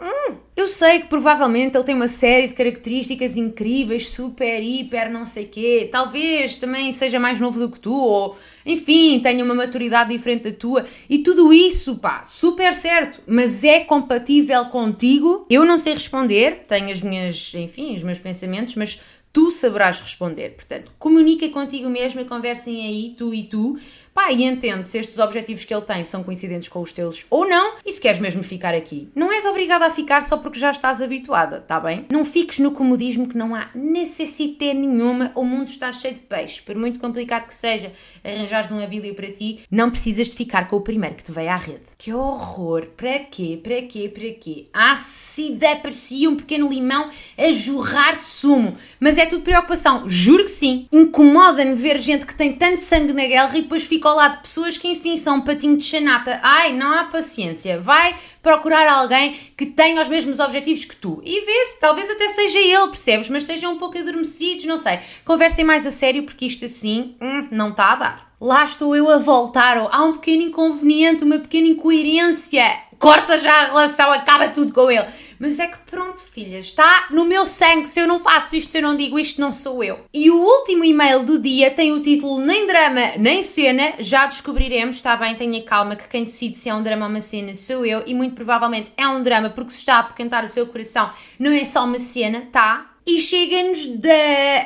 Hum. 0.00 0.36
Eu 0.58 0.66
sei 0.66 0.98
que 0.98 1.06
provavelmente 1.06 1.76
ele 1.76 1.84
tem 1.84 1.94
uma 1.94 2.08
série 2.08 2.48
de 2.48 2.54
características 2.54 3.36
incríveis, 3.36 4.08
super, 4.08 4.60
hiper, 4.60 5.08
não 5.08 5.24
sei 5.24 5.44
quê. 5.44 5.88
Talvez 5.88 6.56
também 6.56 6.90
seja 6.90 7.20
mais 7.20 7.38
novo 7.38 7.60
do 7.60 7.70
que 7.70 7.78
tu, 7.78 7.94
ou 7.94 8.36
enfim, 8.66 9.20
tenha 9.20 9.44
uma 9.44 9.54
maturidade 9.54 10.10
diferente 10.10 10.50
da 10.50 10.52
tua. 10.52 10.84
E 11.08 11.18
tudo 11.18 11.52
isso, 11.52 11.94
pá, 11.98 12.24
super 12.24 12.74
certo. 12.74 13.22
Mas 13.24 13.62
é 13.62 13.84
compatível 13.84 14.64
contigo? 14.64 15.46
Eu 15.48 15.64
não 15.64 15.78
sei 15.78 15.92
responder, 15.92 16.64
tenho 16.66 16.90
as 16.90 17.02
minhas, 17.02 17.54
enfim, 17.54 17.94
os 17.94 18.02
meus 18.02 18.18
pensamentos, 18.18 18.74
mas 18.74 19.00
tu 19.32 19.52
saberás 19.52 20.00
responder. 20.00 20.56
Portanto, 20.56 20.90
comunica 20.98 21.48
contigo 21.50 21.88
mesmo 21.88 22.20
e 22.20 22.24
conversem 22.24 22.84
aí, 22.84 23.14
tu 23.16 23.32
e 23.32 23.44
tu, 23.44 23.78
pá, 24.18 24.32
e 24.32 24.42
entende 24.42 24.84
se 24.84 24.98
estes 24.98 25.20
objetivos 25.20 25.64
que 25.64 25.72
ele 25.72 25.82
tem 25.82 26.02
são 26.02 26.24
coincidentes 26.24 26.68
com 26.68 26.80
os 26.80 26.90
teus 26.90 27.24
ou 27.30 27.48
não, 27.48 27.76
e 27.86 27.92
se 27.92 28.00
queres 28.00 28.18
mesmo 28.18 28.42
ficar 28.42 28.74
aqui. 28.74 29.08
Não 29.14 29.30
és 29.32 29.46
obrigada 29.46 29.86
a 29.86 29.90
ficar 29.90 30.24
só 30.24 30.36
porque 30.38 30.58
já 30.58 30.72
estás 30.72 31.00
habituada, 31.00 31.60
tá 31.60 31.78
bem? 31.78 32.04
Não 32.10 32.24
fiques 32.24 32.58
no 32.58 32.72
comodismo 32.72 33.28
que 33.28 33.38
não 33.38 33.54
há 33.54 33.70
necessidade 33.76 34.74
nenhuma, 34.74 35.30
o 35.36 35.44
mundo 35.44 35.68
está 35.68 35.92
cheio 35.92 36.14
de 36.14 36.22
peixes, 36.22 36.58
por 36.58 36.74
muito 36.74 36.98
complicado 36.98 37.46
que 37.46 37.54
seja 37.54 37.92
arranjares 38.24 38.72
um 38.72 38.82
abílio 38.82 39.14
para 39.14 39.30
ti, 39.30 39.60
não 39.70 39.88
precisas 39.88 40.30
de 40.30 40.36
ficar 40.36 40.66
com 40.66 40.74
o 40.74 40.80
primeiro 40.80 41.14
que 41.14 41.22
te 41.22 41.30
veio 41.30 41.50
à 41.50 41.56
rede. 41.56 41.82
Que 41.96 42.12
horror! 42.12 42.86
Para 42.96 43.20
quê? 43.20 43.60
Para 43.62 43.82
quê? 43.82 44.08
Para 44.08 44.32
quê? 44.32 44.66
Ah, 44.72 44.96
se 44.96 45.56
parecia 45.80 46.28
um 46.28 46.34
pequeno 46.34 46.68
limão 46.68 47.08
a 47.36 47.52
jorrar 47.52 48.18
sumo, 48.18 48.74
mas 48.98 49.16
é 49.16 49.26
tudo 49.26 49.42
preocupação, 49.42 50.08
juro 50.08 50.42
que 50.42 50.50
sim. 50.50 50.88
Incomoda-me 50.90 51.76
ver 51.76 51.98
gente 51.98 52.26
que 52.26 52.34
tem 52.34 52.56
tanto 52.56 52.80
sangue 52.80 53.12
na 53.12 53.24
guerra 53.24 53.56
e 53.56 53.62
depois 53.62 53.86
fica 53.86 54.07
ao 54.08 54.16
lado 54.16 54.36
de 54.36 54.42
pessoas 54.42 54.76
que, 54.76 54.88
enfim, 54.88 55.16
são 55.16 55.36
um 55.36 55.40
patinho 55.40 55.76
de 55.76 55.84
chanata. 55.84 56.40
Ai, 56.42 56.72
não 56.72 56.92
há 56.92 57.04
paciência. 57.04 57.80
Vai 57.80 58.14
procurar 58.42 58.88
alguém 58.88 59.34
que 59.56 59.66
tenha 59.66 60.00
os 60.00 60.08
mesmos 60.08 60.38
objetivos 60.40 60.84
que 60.84 60.96
tu 60.96 61.20
e 61.24 61.40
vê 61.44 61.64
se 61.66 61.78
talvez 61.78 62.10
até 62.10 62.28
seja 62.28 62.58
ele, 62.58 62.88
percebes? 62.88 63.28
Mas 63.28 63.42
estejam 63.42 63.72
um 63.72 63.78
pouco 63.78 63.98
adormecidos, 63.98 64.64
não 64.64 64.78
sei. 64.78 64.98
Conversem 65.24 65.64
mais 65.64 65.86
a 65.86 65.90
sério 65.90 66.24
porque 66.24 66.46
isto 66.46 66.64
assim 66.64 67.16
hum, 67.20 67.48
não 67.50 67.70
está 67.70 67.92
a 67.92 67.96
dar. 67.96 68.28
Lá 68.40 68.62
estou 68.62 68.94
eu 68.94 69.10
a 69.10 69.18
voltar, 69.18 69.76
há 69.90 70.04
um 70.04 70.12
pequeno 70.12 70.42
inconveniente, 70.42 71.24
uma 71.24 71.40
pequena 71.40 71.66
incoerência. 71.66 72.64
Corta 72.96 73.36
já 73.36 73.52
a 73.52 73.64
relação, 73.66 74.12
acaba 74.12 74.48
tudo 74.48 74.72
com 74.72 74.90
ele. 74.90 75.06
Mas 75.38 75.58
é 75.58 75.66
que 75.66 75.78
pronto, 75.90 76.20
filha, 76.20 76.58
está 76.58 77.06
no 77.10 77.24
meu 77.24 77.46
sangue. 77.46 77.88
Se 77.88 78.00
eu 78.00 78.06
não 78.06 78.18
faço 78.18 78.56
isto, 78.56 78.72
se 78.72 78.78
eu 78.78 78.82
não 78.82 78.96
digo 78.96 79.18
isto, 79.18 79.40
não 79.40 79.52
sou 79.52 79.82
eu. 79.84 80.00
E 80.12 80.30
o 80.30 80.36
último 80.36 80.84
e-mail 80.84 81.24
do 81.24 81.38
dia 81.38 81.70
tem 81.70 81.92
o 81.92 82.00
título 82.00 82.40
Nem 82.40 82.66
drama, 82.66 83.12
nem 83.18 83.42
cena. 83.42 83.94
Já 83.98 84.26
descobriremos, 84.26 84.96
está 84.96 85.16
bem, 85.16 85.34
tenha 85.34 85.62
calma, 85.62 85.96
que 85.96 86.08
quem 86.08 86.24
decide 86.24 86.56
se 86.56 86.68
é 86.68 86.74
um 86.74 86.82
drama 86.82 87.06
ou 87.06 87.10
uma 87.10 87.20
cena 87.20 87.54
sou 87.54 87.86
eu. 87.86 88.02
E 88.06 88.14
muito 88.14 88.34
provavelmente 88.34 88.92
é 88.96 89.06
um 89.06 89.22
drama, 89.22 89.50
porque 89.50 89.70
se 89.70 89.78
está 89.78 89.96
a 89.96 89.98
apoquentar 90.00 90.44
o 90.44 90.48
seu 90.48 90.66
coração, 90.66 91.10
não 91.38 91.52
é 91.52 91.64
só 91.64 91.84
uma 91.84 91.98
cena, 91.98 92.48
tá? 92.50 92.94
E 93.06 93.18
chega-nos 93.18 93.86
da. 93.86 94.12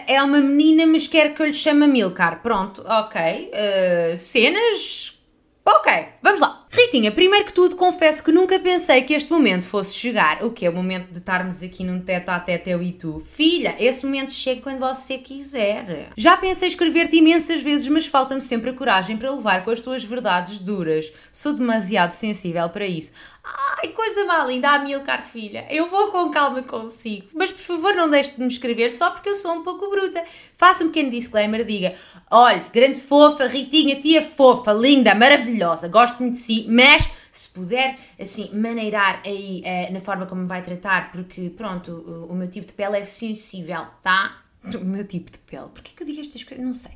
É 0.07 0.21
uma 0.23 0.41
menina, 0.41 0.85
mas 0.85 1.07
quer 1.07 1.33
que 1.33 1.43
eu 1.43 1.47
lhe 1.47 1.53
chame 1.53 1.87
Milcar. 1.87 2.43
Pronto, 2.43 2.83
ok. 2.85 3.21
Uh, 3.53 4.17
cenas. 4.17 5.21
Ok, 5.65 5.93
vamos 6.21 6.41
lá. 6.41 6.62
Ritinha, 6.75 7.13
primeiro 7.13 7.45
que 7.45 7.53
tudo, 7.53 7.77
confesso 7.77 8.25
que 8.25 8.33
nunca 8.33 8.59
pensei 8.59 9.03
que 9.03 9.13
este 9.13 9.31
momento 9.31 9.63
fosse 9.63 9.95
chegar. 9.95 10.43
O 10.43 10.51
que 10.51 10.65
é 10.65 10.71
o 10.71 10.75
momento 10.75 11.11
de 11.11 11.19
estarmos 11.19 11.63
aqui 11.63 11.85
num 11.85 12.01
teto 12.01 12.31
a 12.31 12.41
teto 12.41 12.67
eu 12.67 12.83
e 12.83 12.93
tu? 12.93 13.21
Filha, 13.21 13.77
esse 13.79 14.07
momento 14.07 14.33
chega 14.33 14.63
quando 14.63 14.79
você 14.79 15.19
quiser. 15.19 16.09
Já 16.17 16.35
pensei 16.35 16.69
escrever-te 16.69 17.17
imensas 17.17 17.61
vezes, 17.61 17.87
mas 17.91 18.07
falta-me 18.07 18.41
sempre 18.41 18.71
a 18.71 18.73
coragem 18.73 19.19
para 19.19 19.31
levar 19.31 19.63
com 19.67 19.71
as 19.71 19.83
tuas 19.83 20.03
verdades 20.03 20.61
duras. 20.61 21.13
Sou 21.31 21.53
demasiado 21.53 22.13
sensível 22.13 22.67
para 22.71 22.87
isso. 22.87 23.13
Ai, 23.45 23.89
coisa 23.89 24.25
má 24.25 24.45
linda, 24.45 24.71
Amilcar, 24.71 25.23
filha. 25.23 25.67
Eu 25.69 25.89
vou 25.89 26.13
com 26.13 26.31
calma 26.31 26.63
consigo. 26.63 27.27
Mas 27.35 27.51
por 27.51 27.61
favor, 27.61 27.95
não 27.95 28.09
deixe 28.09 28.33
de 28.33 28.41
me 28.41 28.47
escrever 28.47 28.91
só 28.91 29.11
porque 29.11 29.29
eu 29.29 29.35
sou 29.35 29.53
um 29.53 29.63
pouco 29.63 29.91
bruta. 29.91 30.23
Faça 30.55 30.85
um 30.85 30.87
pequeno 30.87 31.11
disclaimer, 31.11 31.65
diga: 31.65 31.93
olha, 32.31 32.65
grande 32.73 33.01
fofa, 33.01 33.49
Ritinha, 33.49 34.01
tia 34.01 34.23
fofa, 34.23 34.73
linda, 34.73 35.15
maravilhosa, 35.15 35.89
gosto 35.89 36.21
muito 36.21 36.35
de 36.35 36.39
si 36.39 36.62
mas 36.69 37.09
se 37.31 37.49
puder, 37.49 37.97
assim, 38.21 38.51
maneirar 38.53 39.23
aí 39.25 39.63
uh, 39.65 39.93
na 39.93 40.01
forma 40.01 40.27
como 40.27 40.47
vai 40.47 40.63
tratar, 40.63 41.11
porque, 41.11 41.51
pronto, 41.51 41.91
o, 41.93 42.33
o, 42.33 42.35
meu 42.35 42.49
tipo 42.49 42.67
de 42.67 42.73
pele 42.75 42.99
é 42.99 43.05
sensível, 43.05 43.87
tá? 44.03 44.39
O 44.81 44.85
meu 44.85 45.05
tipo 45.05 45.31
de 45.31 45.41
pele. 45.41 45.69
Porquê 45.75 45.93
que 45.97 46.03
eu 46.03 46.07
digo 46.07 46.21
estas 46.21 46.45
coisas? 46.45 46.65
Não 46.65 46.73
sei. 46.73 46.93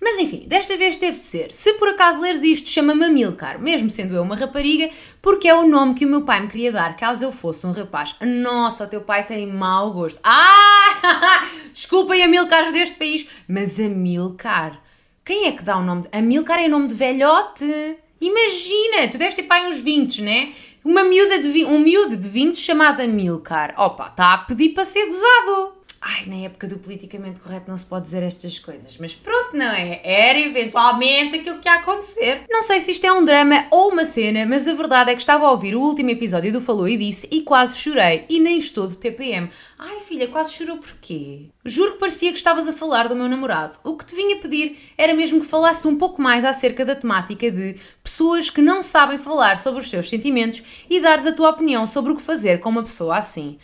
Mas 0.00 0.18
enfim, 0.18 0.44
desta 0.46 0.76
vez 0.76 0.98
teve 0.98 1.16
de 1.16 1.22
ser. 1.22 1.50
Se 1.50 1.72
por 1.74 1.88
acaso 1.88 2.20
leres 2.20 2.42
isto, 2.42 2.68
chama-me 2.68 3.06
Amilcar, 3.06 3.58
mesmo 3.58 3.88
sendo 3.88 4.14
eu 4.14 4.22
uma 4.22 4.36
rapariga, 4.36 4.90
porque 5.22 5.48
é 5.48 5.54
o 5.54 5.66
nome 5.66 5.94
que 5.94 6.04
o 6.04 6.08
meu 6.08 6.26
pai 6.26 6.40
me 6.40 6.48
queria 6.48 6.70
dar 6.70 6.94
caso 6.94 7.24
eu 7.24 7.32
fosse 7.32 7.66
um 7.66 7.72
rapaz. 7.72 8.14
Nossa, 8.20 8.84
o 8.84 8.86
teu 8.86 9.00
pai 9.00 9.24
tem 9.24 9.46
mau 9.46 9.92
gosto. 9.92 10.20
Ah! 10.22 11.48
Desculpem, 11.72 12.22
Amilcares 12.22 12.72
deste 12.72 12.96
país, 12.96 13.26
mas 13.48 13.80
Amilcar. 13.80 14.82
Quem 15.24 15.46
é 15.46 15.52
que 15.52 15.64
dá 15.64 15.78
o 15.78 15.82
nome? 15.82 16.02
De... 16.02 16.08
Amilcar 16.12 16.58
é 16.58 16.68
nome 16.68 16.86
de 16.86 16.94
velhote. 16.94 17.96
Imagina, 18.20 19.08
tu 19.10 19.18
deves 19.18 19.34
ter 19.34 19.42
pai 19.42 19.66
uns 19.66 19.80
20, 19.80 20.22
né? 20.22 20.52
Uma 20.84 21.04
miúda 21.04 21.38
de, 21.38 21.64
um 21.64 21.78
miúdo 21.78 22.16
de 22.16 22.28
20 22.28 22.56
chamada 22.58 23.06
Milcar. 23.06 23.74
Opa, 23.76 24.08
está 24.08 24.34
a 24.34 24.38
pedir 24.38 24.70
para 24.70 24.84
ser 24.84 25.06
gozado. 25.06 25.75
Ai, 26.08 26.24
na 26.26 26.36
época 26.44 26.68
do 26.68 26.78
politicamente 26.78 27.40
correto 27.40 27.68
não 27.68 27.76
se 27.76 27.84
pode 27.84 28.04
dizer 28.04 28.22
estas 28.22 28.60
coisas, 28.60 28.96
mas 28.96 29.16
pronto, 29.16 29.56
não 29.56 29.72
é? 29.72 30.00
Era 30.04 30.38
eventualmente 30.38 31.40
aquilo 31.40 31.58
que 31.58 31.68
ia 31.68 31.74
acontecer. 31.74 32.44
Não 32.48 32.62
sei 32.62 32.78
se 32.78 32.92
isto 32.92 33.04
é 33.04 33.12
um 33.12 33.24
drama 33.24 33.66
ou 33.72 33.90
uma 33.90 34.04
cena, 34.04 34.46
mas 34.46 34.68
a 34.68 34.72
verdade 34.72 35.10
é 35.10 35.14
que 35.14 35.20
estava 35.20 35.44
a 35.44 35.50
ouvir 35.50 35.74
o 35.74 35.80
último 35.80 36.08
episódio 36.10 36.52
do 36.52 36.60
Falou 36.60 36.86
e 36.86 36.96
Disse 36.96 37.26
e 37.32 37.42
quase 37.42 37.80
chorei. 37.80 38.24
E 38.28 38.38
nem 38.38 38.56
estou 38.56 38.86
de 38.86 38.96
TPM. 38.96 39.50
Ai 39.76 39.98
filha, 39.98 40.28
quase 40.28 40.54
chorou 40.54 40.78
porquê? 40.78 41.46
Juro 41.64 41.94
que 41.94 41.98
parecia 41.98 42.30
que 42.30 42.38
estavas 42.38 42.68
a 42.68 42.72
falar 42.72 43.08
do 43.08 43.16
meu 43.16 43.28
namorado. 43.28 43.76
O 43.82 43.96
que 43.96 44.06
te 44.06 44.14
vinha 44.14 44.36
pedir 44.36 44.78
era 44.96 45.12
mesmo 45.12 45.40
que 45.40 45.46
falasse 45.46 45.88
um 45.88 45.96
pouco 45.96 46.22
mais 46.22 46.44
acerca 46.44 46.84
da 46.84 46.94
temática 46.94 47.50
de 47.50 47.74
pessoas 48.04 48.48
que 48.48 48.62
não 48.62 48.80
sabem 48.80 49.18
falar 49.18 49.58
sobre 49.58 49.80
os 49.80 49.90
seus 49.90 50.08
sentimentos 50.08 50.62
e 50.88 51.00
dares 51.00 51.26
a 51.26 51.32
tua 51.32 51.50
opinião 51.50 51.84
sobre 51.84 52.12
o 52.12 52.16
que 52.16 52.22
fazer 52.22 52.60
com 52.60 52.68
uma 52.68 52.84
pessoa 52.84 53.16
assim. 53.16 53.58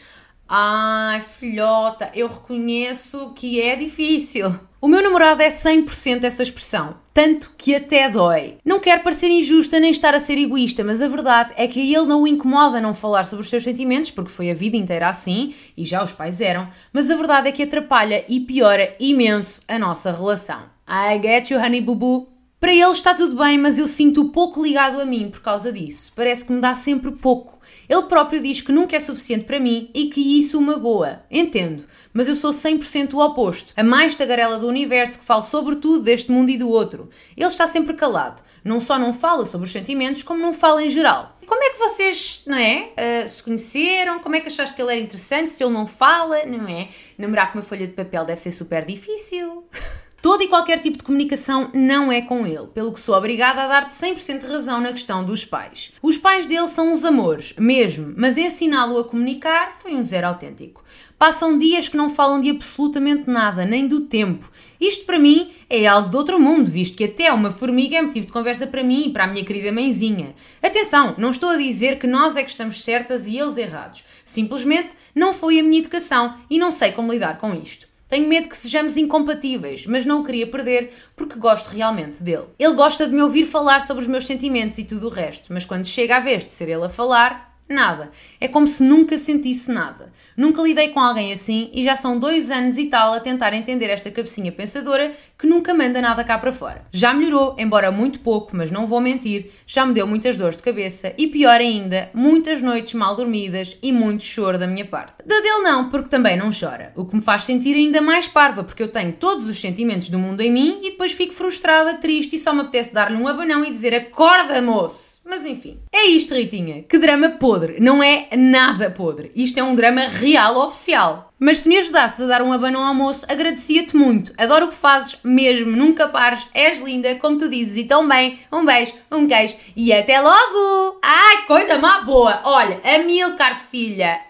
Ai, 0.55 1.23
filhota, 1.23 2.11
eu 2.15 2.29
reconheço 2.29 3.33
que 3.35 3.59
é 3.59 3.75
difícil. 3.75 4.55
O 4.83 4.87
meu 4.87 5.03
namorado 5.03 5.43
é 5.43 5.49
100% 5.49 6.25
essa 6.25 6.43
expressão, 6.43 6.97
tanto 7.15 7.53
que 7.57 7.75
até 7.75 8.11
dói. 8.11 8.59
Não 8.63 8.79
quero 8.79 9.03
parecer 9.03 9.31
injusta 9.31 9.81
nem 9.81 9.91
estar 9.91 10.15
a 10.15 10.19
ser 10.19 10.37
egoísta, 10.37 10.85
mas 10.85 11.01
a 11.01 11.09
verdade 11.09 11.55
é 11.57 11.67
que 11.67 11.81
a 11.81 11.99
ele 11.99 12.07
não 12.07 12.25
o 12.25 12.27
incomoda 12.27 12.83
não 12.83 12.93
falar 12.93 13.25
sobre 13.25 13.45
os 13.45 13.49
seus 13.49 13.63
sentimentos, 13.63 14.11
porque 14.11 14.31
foi 14.31 14.51
a 14.51 14.55
vida 14.55 14.77
inteira 14.77 15.09
assim 15.09 15.55
e 15.75 15.87
já 15.87 16.05
os 16.05 16.13
pais 16.13 16.39
eram, 16.39 16.69
mas 16.93 17.11
a 17.11 17.17
verdade 17.17 17.49
é 17.49 17.53
que 17.53 17.63
atrapalha 17.63 18.23
e 18.29 18.39
piora 18.41 18.95
imenso 19.01 19.63
a 19.67 19.79
nossa 19.79 20.13
relação. 20.13 20.65
I 20.87 21.19
get 21.19 21.51
you, 21.51 21.59
honey 21.59 21.81
boo 21.81 21.95
boo. 21.95 22.29
Para 22.63 22.73
ele 22.73 22.93
está 22.93 23.13
tudo 23.13 23.35
bem, 23.35 23.59
mas 23.59 23.79
eu 23.79 23.89
sinto 23.89 24.27
pouco 24.27 24.63
ligado 24.63 25.01
a 25.01 25.05
mim 25.05 25.29
por 25.31 25.41
causa 25.41 25.73
disso. 25.73 26.13
Parece 26.15 26.45
que 26.45 26.53
me 26.53 26.61
dá 26.61 26.75
sempre 26.75 27.11
pouco. 27.11 27.59
Ele 27.93 28.05
próprio 28.05 28.41
diz 28.41 28.63
que 28.63 28.73
nunca 28.73 28.97
é 28.97 29.01
suficiente 29.01 29.45
para 29.45 29.61
mim 29.61 29.91
e 29.93 30.07
que 30.07 30.39
isso 30.39 30.57
o 30.59 30.63
magoa. 30.63 31.21
Entendo, 31.31 31.85
mas 32.11 32.27
eu 32.27 32.35
sou 32.35 32.51
100% 32.51 33.13
o 33.13 33.19
oposto. 33.19 33.75
A 33.77 33.85
mais 33.85 34.15
tagarela 34.15 34.59
do 34.59 34.67
universo 34.67 35.19
que 35.19 35.27
fala 35.27 35.43
sobre 35.43 35.77
tudo 35.77 36.03
deste 36.03 36.33
mundo 36.33 36.49
e 36.49 36.57
do 36.57 36.71
outro. 36.71 37.11
Ele 37.37 37.47
está 37.47 37.67
sempre 37.67 37.93
calado. 37.93 38.41
Não 38.65 38.81
só 38.81 38.99
não 38.99 39.13
fala 39.13 39.45
sobre 39.45 39.67
os 39.67 39.73
sentimentos, 39.73 40.23
como 40.23 40.41
não 40.41 40.55
fala 40.55 40.83
em 40.83 40.89
geral. 40.89 41.37
Como 41.47 41.63
é 41.63 41.69
que 41.69 41.79
vocês, 41.79 42.43
não 42.47 42.57
é, 42.57 42.93
uh, 42.99 43.29
se 43.29 43.43
conheceram? 43.43 44.21
Como 44.21 44.37
é 44.37 44.41
que 44.41 44.47
achaste 44.47 44.75
que 44.75 44.81
ele 44.81 44.93
era 44.93 45.01
interessante? 45.01 45.53
Se 45.53 45.63
ele 45.63 45.75
não 45.75 45.87
fala, 45.87 46.47
não 46.47 46.67
é? 46.67 46.89
Namorar 47.19 47.53
com 47.53 47.59
uma 47.59 47.63
folha 47.63 47.87
de 47.87 47.93
papel 47.93 48.25
deve 48.25 48.41
ser 48.41 48.53
super 48.53 48.87
difícil. 48.87 49.67
Todo 50.23 50.41
e 50.41 50.47
qualquer 50.47 50.79
tipo 50.79 50.99
de 50.99 51.03
comunicação 51.03 51.69
não 51.75 52.13
é 52.13 52.23
com 52.23 52.47
ele, 52.47 52.69
pelo 52.69 52.93
que 52.93 53.01
sou 53.01 53.17
obrigada 53.17 53.63
a 53.63 53.67
dar-te 53.67 53.93
100% 53.93 54.39
de 54.39 54.47
razão 54.47 54.81
na 54.81 54.93
questão 54.93 55.25
dos 55.25 55.45
pais. 55.45 55.93
Os 56.01 56.17
pais 56.17 56.47
dele 56.47 56.69
são 56.69 56.93
os 56.93 57.05
amores, 57.05 57.55
mesmo, 57.59 58.15
mas 58.17 58.39
ensiná-lo 58.39 59.01
a 59.01 59.05
comunicar 59.05 59.73
foi 59.73 59.97
um 59.97 60.03
zero 60.03 60.29
autêntico. 60.29 60.85
Passam 61.19 61.59
dias 61.59 61.89
que 61.89 61.97
não 61.97 62.09
falam 62.09 62.41
de 62.41 62.51
absolutamente 62.51 63.29
nada, 63.29 63.65
nem 63.65 63.89
do 63.89 64.03
tempo. 64.03 64.49
Isto 64.81 65.07
para 65.07 65.19
mim 65.19 65.51
é 65.69 65.89
algo 65.89 66.09
de 66.09 66.17
outro 66.17 66.39
mundo, 66.39 66.71
visto 66.71 66.97
que 66.97 67.05
até 67.05 67.33
uma 67.33 67.51
formiga 67.51 67.97
é 67.97 68.03
motivo 68.03 68.27
de 68.27 68.33
conversa 68.33 68.69
para 68.69 68.85
mim 68.85 69.07
e 69.07 69.13
para 69.13 69.25
a 69.25 69.27
minha 69.27 69.45
querida 69.45 69.73
mãezinha. 69.73 70.37
Atenção, 70.63 71.17
não 71.19 71.31
estou 71.31 71.51
a 71.51 71.57
dizer 71.57 71.99
que 71.99 72.07
nós 72.07 72.37
é 72.37 72.45
que 72.45 72.51
estamos 72.51 72.85
certas 72.85 73.27
e 73.27 73.37
eles 73.37 73.57
errados. 73.57 74.05
Simplesmente 74.25 74.95
não 75.17 75.33
foi 75.33 75.59
a 75.59 75.65
minha 75.65 75.81
educação 75.81 76.37
e 76.49 76.61
não 76.61 76.71
sei 76.71 76.93
como 76.93 77.13
lidar 77.13 77.39
com 77.39 77.53
isto. 77.55 77.91
Tenho 78.13 78.29
medo 78.29 78.47
que 78.47 78.55
sejamos 78.59 78.99
incompatíveis, 78.99 79.87
mas 79.87 80.05
não 80.05 80.21
o 80.21 80.23
queria 80.23 80.47
perder 80.47 80.93
porque 81.17 81.39
gosto 81.39 81.69
realmente 81.69 82.23
dele. 82.23 82.45
Ele 82.59 82.75
gosta 82.75 83.09
de 83.09 83.15
me 83.15 83.23
ouvir 83.23 83.47
falar 83.47 83.81
sobre 83.81 84.03
os 84.03 84.07
meus 84.07 84.27
sentimentos 84.27 84.77
e 84.77 84.85
tudo 84.85 85.07
o 85.07 85.09
resto, 85.09 85.51
mas 85.51 85.65
quando 85.65 85.87
chega 85.87 86.19
a 86.19 86.21
vez 86.21 86.45
de 86.45 86.53
ser 86.53 86.69
ele 86.69 86.85
a 86.85 86.91
falar, 86.91 87.59
nada. 87.67 88.11
É 88.39 88.47
como 88.47 88.67
se 88.67 88.83
nunca 88.83 89.17
sentisse 89.17 89.73
nada. 89.73 90.13
Nunca 90.37 90.63
lidei 90.63 90.89
com 90.89 91.01
alguém 91.01 91.33
assim 91.33 91.71
e 91.73 91.83
já 91.83 91.97
são 91.97 92.19
dois 92.19 92.51
anos 92.51 92.79
e 92.79 92.87
tal 92.87 93.13
a 93.13 93.21
tentar 93.21 93.53
entender 93.53 93.91
esta 93.91 94.11
cabecinha 94.11 94.51
pensadora 94.51 95.13
que 95.39 95.47
nunca 95.47 95.75
manda 95.75 96.01
nada 96.01 96.25
cá 96.25 96.39
para 96.39 96.53
fora. 96.53 96.85
Já 96.91 97.13
melhorou, 97.13 97.57
embora 97.59 97.91
muito 97.91 98.21
pouco, 98.21 98.57
mas 98.57 98.71
não 98.71 98.87
vou 98.87 99.01
mentir, 99.01 99.51
já 99.67 99.85
me 99.85 99.93
deu 99.93 100.07
muitas 100.07 100.37
dores 100.37 100.57
de 100.57 100.63
cabeça 100.63 101.13
e 101.19 101.27
pior 101.27 101.61
ainda, 101.61 102.11
muitas 102.15 102.63
noites 102.63 102.95
mal 102.95 103.17
dormidas 103.17 103.77
e 103.83 103.93
muito 103.93 104.25
choro 104.25 104.59
da 104.59 104.67
minha 104.67 104.85
parte. 104.85 105.15
Da 105.27 105.41
dele 105.41 105.63
não, 105.63 105.89
porque 105.89 106.09
também 106.09 106.37
não 106.37 106.51
chora, 106.51 106.93
o 106.97 107.05
que 107.05 107.17
me 107.17 107.23
faz 107.23 107.43
sentir 107.45 107.75
ainda 107.75 108.01
mais 108.01 108.29
parva, 108.29 108.65
porque 108.65 108.83
eu 108.83 108.89
tenho 108.89 109.13
todos 109.13 109.49
os 109.49 109.61
sentimentos 109.61 110.09
do 110.09 110.19
mundo 110.19 110.41
em 110.41 110.51
mim 110.51 110.81
e 110.83 110.91
depois 110.93 111.13
fico 111.13 111.33
frustrada, 111.33 111.95
triste 111.95 112.37
e 112.37 112.39
só 112.39 112.53
me 112.53 112.61
apetece 112.61 112.93
dar-lhe 112.93 113.17
um 113.17 113.29
abanão 113.29 113.65
e 113.65 113.71
dizer 113.71 113.95
acorda 113.95 114.61
moço! 114.63 115.22
Mas 115.33 115.47
enfim, 115.47 115.81
é 115.91 116.05
isto 116.09 116.35
Ritinha, 116.35 116.83
que 116.83 116.99
drama 116.99 117.31
podre, 117.31 117.81
não 117.81 118.03
é 118.03 118.29
nada 118.37 118.91
podre, 118.91 119.33
isto 119.35 119.59
é 119.59 119.63
um 119.63 119.75
drama 119.75 120.03
real 120.03 120.59
oficial. 120.59 121.33
Mas 121.39 121.61
se 121.61 121.71
me 121.71 121.79
ajudasses 121.79 122.21
a 122.21 122.27
dar 122.27 122.43
um 122.43 122.53
abanão 122.53 122.83
ao 122.83 122.89
almoço, 122.89 123.25
agradecia-te 123.27 123.97
muito. 123.97 124.31
Adoro 124.37 124.67
o 124.67 124.69
que 124.69 124.75
fazes, 124.75 125.17
mesmo, 125.25 125.75
nunca 125.75 126.07
pares, 126.07 126.47
és 126.53 126.83
linda, 126.83 127.15
como 127.15 127.39
tu 127.39 127.49
dizes, 127.49 127.79
e 127.79 127.85
tão 127.85 128.07
bem. 128.07 128.41
Um 128.53 128.67
beijo, 128.67 128.93
um 129.11 129.27
queijo 129.27 129.57
e 129.75 129.91
até 129.91 130.21
logo! 130.21 131.01
Ai, 131.03 131.47
coisa 131.47 131.79
má 131.79 132.03
boa! 132.03 132.43
Olha, 132.45 132.79
Amilcar, 132.85 133.59
filha, 133.59 134.21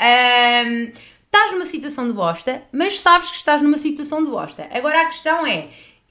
hum, 0.65 0.93
estás 1.25 1.51
numa 1.51 1.65
situação 1.65 2.07
de 2.07 2.13
bosta, 2.13 2.63
mas 2.71 3.01
sabes 3.01 3.29
que 3.29 3.39
estás 3.39 3.61
numa 3.61 3.77
situação 3.77 4.23
de 4.23 4.31
bosta. 4.31 4.69
Agora 4.73 5.01
a 5.01 5.07
questão 5.07 5.45
é 5.45 5.67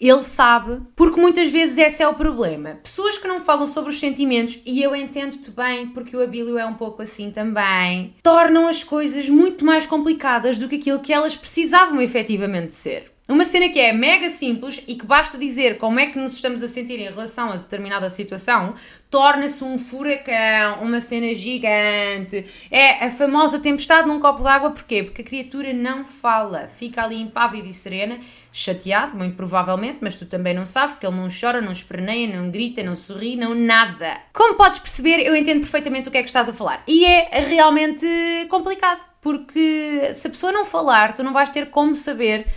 ele 0.09 0.23
sabe, 0.23 0.81
porque 0.95 1.19
muitas 1.19 1.49
vezes 1.49 1.77
esse 1.77 2.01
é 2.01 2.07
o 2.07 2.15
problema. 2.15 2.79
Pessoas 2.81 3.17
que 3.17 3.27
não 3.27 3.39
falam 3.39 3.67
sobre 3.67 3.91
os 3.91 3.99
sentimentos, 3.99 4.59
e 4.65 4.81
eu 4.81 4.95
entendo-te 4.95 5.51
bem, 5.51 5.87
porque 5.87 6.15
o 6.15 6.23
Abílio 6.23 6.57
é 6.57 6.65
um 6.65 6.73
pouco 6.73 7.01
assim 7.01 7.29
também, 7.29 8.15
tornam 8.23 8.67
as 8.67 8.83
coisas 8.83 9.29
muito 9.29 9.63
mais 9.63 9.85
complicadas 9.85 10.57
do 10.57 10.67
que 10.67 10.75
aquilo 10.75 10.99
que 10.99 11.13
elas 11.13 11.35
precisavam 11.35 12.01
efetivamente 12.01 12.75
ser. 12.75 13.11
Uma 13.29 13.45
cena 13.45 13.69
que 13.69 13.79
é 13.79 13.93
mega 13.93 14.29
simples 14.29 14.83
e 14.87 14.95
que 14.95 15.05
basta 15.05 15.37
dizer 15.37 15.77
como 15.77 15.99
é 15.99 16.07
que 16.07 16.17
nos 16.17 16.33
estamos 16.33 16.61
a 16.63 16.67
sentir 16.67 16.99
em 16.99 17.07
relação 17.07 17.51
a 17.51 17.55
determinada 17.55 18.09
situação, 18.09 18.73
torna-se 19.11 19.63
um 19.63 19.77
furacão, 19.77 20.81
uma 20.81 20.99
cena 20.99 21.31
gigante. 21.33 22.45
É 22.69 23.05
a 23.05 23.11
famosa 23.11 23.59
tempestade 23.59 24.07
num 24.07 24.19
copo 24.19 24.43
d'água, 24.43 24.71
porquê? 24.71 25.03
Porque 25.03 25.21
a 25.21 25.25
criatura 25.25 25.71
não 25.71 26.03
fala, 26.03 26.67
fica 26.67 27.03
ali 27.03 27.21
impávida 27.21 27.67
e 27.67 27.73
serena, 27.73 28.19
chateado, 28.51 29.15
muito 29.15 29.35
provavelmente, 29.35 29.99
mas 30.01 30.15
tu 30.15 30.25
também 30.25 30.55
não 30.55 30.65
sabes, 30.65 30.95
porque 30.95 31.05
ele 31.05 31.15
não 31.15 31.27
chora, 31.29 31.61
não 31.61 31.71
esperneia, 31.71 32.35
não 32.35 32.49
grita, 32.49 32.81
não 32.83 32.95
sorri, 32.95 33.35
não 33.35 33.53
nada. 33.53 34.17
Como 34.33 34.55
podes 34.55 34.79
perceber, 34.79 35.19
eu 35.19 35.35
entendo 35.35 35.61
perfeitamente 35.61 36.09
o 36.09 36.11
que 36.11 36.17
é 36.17 36.21
que 36.23 36.29
estás 36.29 36.49
a 36.49 36.53
falar. 36.53 36.83
E 36.87 37.05
é 37.05 37.29
realmente 37.47 38.05
complicado, 38.49 38.99
porque 39.21 40.11
se 40.15 40.27
a 40.27 40.31
pessoa 40.31 40.51
não 40.51 40.65
falar, 40.65 41.13
tu 41.13 41.23
não 41.23 41.31
vais 41.31 41.51
ter 41.51 41.69
como 41.69 41.95
saber 41.95 42.47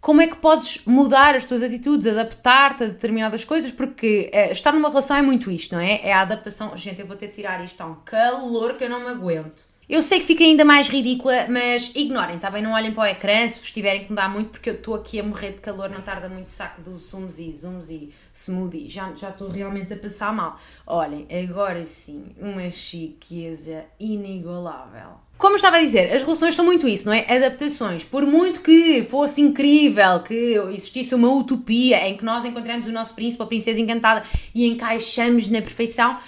como 0.00 0.22
é 0.22 0.26
que 0.26 0.38
podes 0.38 0.82
mudar 0.86 1.34
as 1.34 1.44
tuas 1.44 1.62
atitudes, 1.62 2.06
adaptar-te 2.06 2.84
a 2.84 2.86
determinadas 2.86 3.44
coisas, 3.44 3.70
porque 3.70 4.30
é, 4.32 4.50
estar 4.50 4.72
numa 4.72 4.88
relação 4.88 5.16
é 5.16 5.22
muito 5.22 5.50
isto, 5.50 5.74
não 5.74 5.80
é? 5.80 6.00
É 6.02 6.12
a 6.12 6.22
adaptação. 6.22 6.76
Gente, 6.76 7.00
eu 7.00 7.06
vou 7.06 7.16
ter 7.16 7.26
de 7.26 7.34
tirar 7.34 7.62
isto, 7.62 7.80
há 7.80 7.86
um 7.86 7.96
calor 7.96 8.74
que 8.74 8.84
eu 8.84 8.90
não 8.90 9.00
me 9.00 9.08
aguento. 9.08 9.68
Eu 9.90 10.04
sei 10.04 10.20
que 10.20 10.24
fica 10.24 10.44
ainda 10.44 10.64
mais 10.64 10.88
ridícula, 10.88 11.48
mas 11.48 11.90
ignorem, 11.96 12.38
tá 12.38 12.48
bem? 12.48 12.62
Não 12.62 12.70
olhem 12.70 12.92
para 12.92 13.02
o 13.02 13.06
ecrã 13.06 13.48
se 13.48 13.58
vos 13.58 13.72
tiverem 13.72 14.04
que 14.04 14.10
mudar 14.10 14.28
muito, 14.28 14.50
porque 14.50 14.70
eu 14.70 14.74
estou 14.74 14.94
aqui 14.94 15.18
a 15.18 15.22
morrer 15.24 15.50
de 15.50 15.60
calor, 15.60 15.90
não 15.90 16.00
tarda 16.00 16.28
muito 16.28 16.48
saco 16.48 16.80
dos 16.80 17.10
zooms 17.10 17.40
e 17.40 17.52
zooms 17.52 17.90
e 17.90 18.08
smoothie. 18.32 18.88
Já, 18.88 19.12
já 19.16 19.30
estou 19.30 19.48
realmente 19.48 19.92
a 19.92 19.96
passar 19.96 20.32
mal. 20.32 20.56
Olhem, 20.86 21.26
agora 21.44 21.84
sim, 21.84 22.26
uma 22.38 22.70
chiqueza 22.70 23.84
inigualável. 23.98 25.18
Como 25.40 25.54
eu 25.54 25.56
estava 25.56 25.78
a 25.78 25.80
dizer, 25.80 26.12
as 26.12 26.22
relações 26.22 26.54
são 26.54 26.62
muito 26.62 26.86
isso, 26.86 27.06
não 27.06 27.14
é? 27.14 27.24
Adaptações. 27.26 28.04
Por 28.04 28.26
muito 28.26 28.60
que 28.60 29.02
fosse 29.02 29.40
incrível 29.40 30.20
que 30.20 30.34
existisse 30.74 31.14
uma 31.14 31.32
utopia 31.32 32.06
em 32.06 32.14
que 32.14 32.22
nós 32.22 32.44
encontramos 32.44 32.86
o 32.86 32.92
nosso 32.92 33.14
príncipe 33.14 33.42
ou 33.42 33.48
princesa 33.48 33.80
encantada 33.80 34.22
e 34.54 34.66
encaixamos 34.66 35.48
na 35.48 35.62
perfeição, 35.62 36.18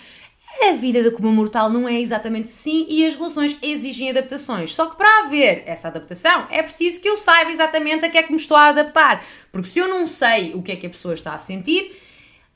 a 0.62 0.72
vida 0.72 1.03
da 1.03 1.11
comum 1.11 1.31
mortal 1.31 1.68
não 1.68 1.87
é 1.87 2.01
exatamente 2.01 2.44
assim 2.48 2.87
e 2.88 3.05
as 3.05 3.14
relações 3.14 3.55
exigem 3.61 4.09
adaptações. 4.09 4.72
Só 4.75 4.87
que 4.87 4.96
para 4.96 5.25
haver 5.27 5.62
essa 5.66 5.88
adaptação 5.88 6.46
é 6.51 6.62
preciso 6.62 6.98
que 6.98 7.09
eu 7.11 7.18
saiba 7.18 7.51
exatamente 7.51 8.07
a 8.07 8.09
que 8.09 8.16
é 8.16 8.22
que 8.22 8.33
me 8.33 8.38
estou 8.38 8.57
a 8.57 8.68
adaptar. 8.68 9.22
Porque 9.53 9.68
se 9.68 9.79
eu 9.79 9.88
não 9.88 10.07
sei 10.07 10.55
o 10.55 10.62
que 10.62 10.72
é 10.72 10.77
que 10.77 10.87
a 10.87 10.90
pessoa 10.90 11.12
está 11.12 11.35
a 11.35 11.38
sentir, 11.38 11.94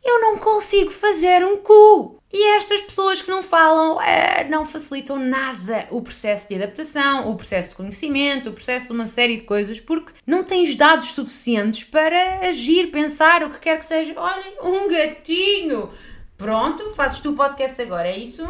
eu 0.03 0.23
não 0.23 0.38
consigo 0.38 0.90
fazer 0.90 1.45
um 1.45 1.59
cu. 1.59 2.15
E 2.33 2.57
estas 2.57 2.81
pessoas 2.81 3.23
que 3.23 3.31
não 3.31 3.43
falam 3.43 4.01
é, 4.01 4.45
não 4.49 4.65
facilitam 4.65 5.19
nada 5.19 5.87
o 5.91 6.03
processo 6.03 6.49
de 6.49 6.57
adaptação, 6.57 7.31
o 7.31 7.37
processo 7.37 7.71
de 7.71 7.77
conhecimento, 7.77 8.51
o 8.51 8.53
processo 8.53 8.89
de 8.89 8.93
uma 8.93 9.07
série 9.07 9.37
de 9.37 9.45
coisas, 9.45 9.79
porque 9.79 10.12
não 10.27 10.43
tens 10.43 10.75
dados 10.75 11.12
suficientes 11.12 11.85
para 11.85 12.41
agir, 12.41 12.91
pensar, 12.91 13.45
o 13.45 13.51
que 13.51 13.61
quer 13.61 13.79
que 13.79 13.85
seja. 13.87 14.12
Olhem, 14.19 14.57
um 14.61 14.89
gatinho! 14.89 15.91
Pronto, 16.37 16.91
fazes 16.91 17.21
tu 17.21 17.31
o 17.31 17.37
podcast 17.37 17.81
agora, 17.81 18.09
é 18.09 18.19
isso? 18.19 18.47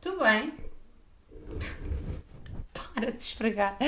Tudo 0.00 0.18
bem. 0.18 0.52
Para 2.94 3.12
de 3.12 3.22
esfregar. 3.22 3.78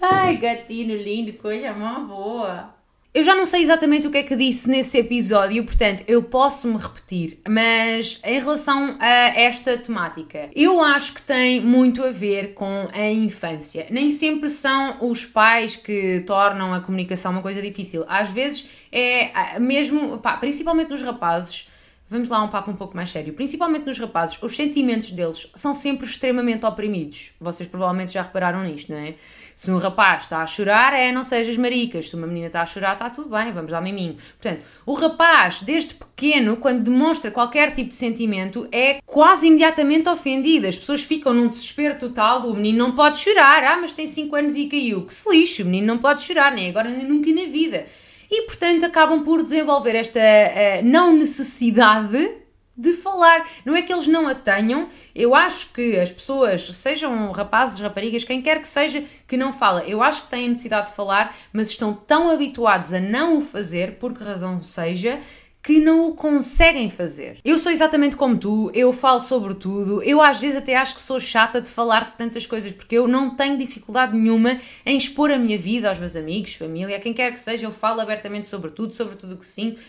Ai, 0.00 0.38
gatinho 0.38 0.96
lindo, 0.96 1.34
coisa 1.34 1.72
mó 1.72 2.00
boa. 2.00 2.79
Eu 3.12 3.24
já 3.24 3.34
não 3.34 3.44
sei 3.44 3.62
exatamente 3.62 4.06
o 4.06 4.10
que 4.10 4.18
é 4.18 4.22
que 4.22 4.36
disse 4.36 4.70
nesse 4.70 4.96
episódio, 4.96 5.64
portanto, 5.64 6.04
eu 6.06 6.22
posso 6.22 6.68
me 6.68 6.76
repetir, 6.76 7.38
mas 7.48 8.20
em 8.22 8.38
relação 8.38 8.96
a 9.00 9.08
esta 9.36 9.76
temática, 9.76 10.48
eu 10.54 10.80
acho 10.80 11.14
que 11.14 11.22
tem 11.22 11.60
muito 11.60 12.04
a 12.04 12.12
ver 12.12 12.54
com 12.54 12.88
a 12.92 13.10
infância. 13.10 13.88
Nem 13.90 14.10
sempre 14.10 14.48
são 14.48 14.98
os 15.00 15.26
pais 15.26 15.74
que 15.74 16.22
tornam 16.24 16.72
a 16.72 16.80
comunicação 16.80 17.32
uma 17.32 17.42
coisa 17.42 17.60
difícil. 17.60 18.04
Às 18.06 18.32
vezes 18.32 18.68
é 18.92 19.58
mesmo, 19.58 20.18
pá, 20.18 20.36
principalmente 20.36 20.90
nos 20.90 21.02
rapazes, 21.02 21.66
vamos 22.10 22.28
lá 22.28 22.42
um 22.42 22.48
papo 22.48 22.70
um 22.70 22.74
pouco 22.74 22.96
mais 22.96 23.10
sério. 23.10 23.32
Principalmente 23.32 23.86
nos 23.86 23.98
rapazes, 23.98 24.36
os 24.42 24.56
sentimentos 24.56 25.12
deles 25.12 25.48
são 25.54 25.72
sempre 25.72 26.04
extremamente 26.04 26.66
oprimidos. 26.66 27.30
Vocês 27.40 27.68
provavelmente 27.68 28.12
já 28.12 28.22
repararam 28.22 28.62
nisto, 28.64 28.92
não 28.92 28.98
é? 28.98 29.14
Se 29.54 29.70
um 29.70 29.78
rapaz 29.78 30.24
está 30.24 30.42
a 30.42 30.46
chorar, 30.46 30.92
é 30.92 31.12
não 31.12 31.22
sejas 31.22 31.56
maricas. 31.56 32.08
Se 32.08 32.16
uma 32.16 32.26
menina 32.26 32.48
está 32.48 32.62
a 32.62 32.66
chorar, 32.66 32.94
está 32.94 33.08
tudo 33.08 33.30
bem, 33.30 33.52
vamos 33.52 33.70
dar 33.70 33.80
miminho. 33.80 34.16
Portanto, 34.40 34.64
o 34.84 34.94
rapaz, 34.94 35.62
desde 35.62 35.94
pequeno, 35.94 36.56
quando 36.56 36.82
demonstra 36.82 37.30
qualquer 37.30 37.70
tipo 37.70 37.90
de 37.90 37.94
sentimento, 37.94 38.66
é 38.72 39.00
quase 39.06 39.46
imediatamente 39.46 40.08
ofendido. 40.08 40.66
As 40.66 40.78
pessoas 40.78 41.04
ficam 41.04 41.32
num 41.32 41.46
desespero 41.46 41.98
total 41.98 42.40
do 42.40 42.54
menino 42.54 42.78
não 42.78 42.94
pode 42.94 43.18
chorar. 43.18 43.62
Ah, 43.62 43.76
mas 43.76 43.92
tem 43.92 44.06
5 44.06 44.34
anos 44.34 44.56
e 44.56 44.66
caiu. 44.66 45.06
Que 45.06 45.14
se 45.14 45.30
lixe, 45.30 45.62
o 45.62 45.66
menino 45.66 45.86
não 45.86 45.98
pode 45.98 46.22
chorar, 46.22 46.50
nem 46.52 46.70
agora 46.70 46.88
nem 46.88 47.06
nunca 47.06 47.30
na 47.32 47.44
vida 47.44 47.86
e, 48.30 48.42
portanto, 48.42 48.84
acabam 48.84 49.22
por 49.24 49.42
desenvolver 49.42 49.96
esta 49.96 50.20
uh, 50.20 50.84
não 50.84 51.12
necessidade 51.16 52.40
de 52.80 52.94
falar. 52.94 53.46
Não 53.64 53.76
é 53.76 53.82
que 53.82 53.92
eles 53.92 54.06
não 54.06 54.26
a 54.26 54.34
tenham, 54.34 54.88
eu 55.14 55.34
acho 55.34 55.72
que 55.72 55.98
as 55.98 56.10
pessoas, 56.10 56.62
sejam 56.62 57.30
rapazes, 57.30 57.78
raparigas, 57.78 58.24
quem 58.24 58.40
quer 58.40 58.58
que 58.58 58.68
seja, 58.68 59.04
que 59.28 59.36
não 59.36 59.52
fala, 59.52 59.84
eu 59.84 60.02
acho 60.02 60.22
que 60.22 60.28
têm 60.30 60.48
necessidade 60.48 60.88
de 60.88 60.96
falar, 60.96 61.36
mas 61.52 61.70
estão 61.70 61.92
tão 61.92 62.30
habituados 62.30 62.94
a 62.94 63.00
não 63.00 63.36
o 63.36 63.40
fazer, 63.42 63.96
por 63.98 64.14
que 64.14 64.24
razão 64.24 64.62
seja, 64.62 65.20
que 65.62 65.78
não 65.78 66.08
o 66.08 66.14
conseguem 66.14 66.88
fazer. 66.88 67.38
Eu 67.44 67.58
sou 67.58 67.70
exatamente 67.70 68.16
como 68.16 68.36
tu, 68.36 68.70
eu 68.74 68.92
falo 68.92 69.20
sobre 69.20 69.54
tudo, 69.54 70.02
eu 70.02 70.20
às 70.20 70.40
vezes 70.40 70.56
até 70.56 70.76
acho 70.76 70.94
que 70.94 71.02
sou 71.02 71.20
chata 71.20 71.60
de 71.60 71.68
falar 71.68 72.06
de 72.06 72.14
tantas 72.14 72.46
coisas, 72.46 72.72
porque 72.72 72.96
eu 72.96 73.06
não 73.06 73.36
tenho 73.36 73.58
dificuldade 73.58 74.16
nenhuma 74.16 74.58
em 74.86 74.96
expor 74.96 75.30
a 75.30 75.38
minha 75.38 75.58
vida 75.58 75.88
aos 75.88 75.98
meus 75.98 76.16
amigos, 76.16 76.54
família, 76.54 76.96
a 76.96 77.00
quem 77.00 77.12
quer 77.12 77.32
que 77.32 77.40
seja, 77.40 77.66
eu 77.66 77.72
falo 77.72 78.00
abertamente 78.00 78.46
sobre 78.46 78.70
tudo, 78.70 78.92
sobre 78.94 79.16
tudo 79.16 79.34
o 79.34 79.38
que 79.38 79.46
sinto, 79.46 79.80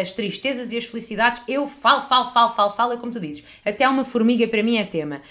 as 0.00 0.12
tristezas 0.12 0.72
e 0.72 0.76
as 0.76 0.84
felicidades, 0.84 1.40
eu 1.48 1.66
falo, 1.66 2.02
falo, 2.02 2.30
falo, 2.30 2.50
falo, 2.50 2.70
falo, 2.70 2.92
é 2.92 2.96
como 2.96 3.12
tu 3.12 3.20
dizes. 3.20 3.44
Até 3.64 3.88
uma 3.88 4.04
formiga 4.04 4.46
para 4.46 4.62
mim 4.62 4.76
é 4.76 4.84
tema. 4.84 5.22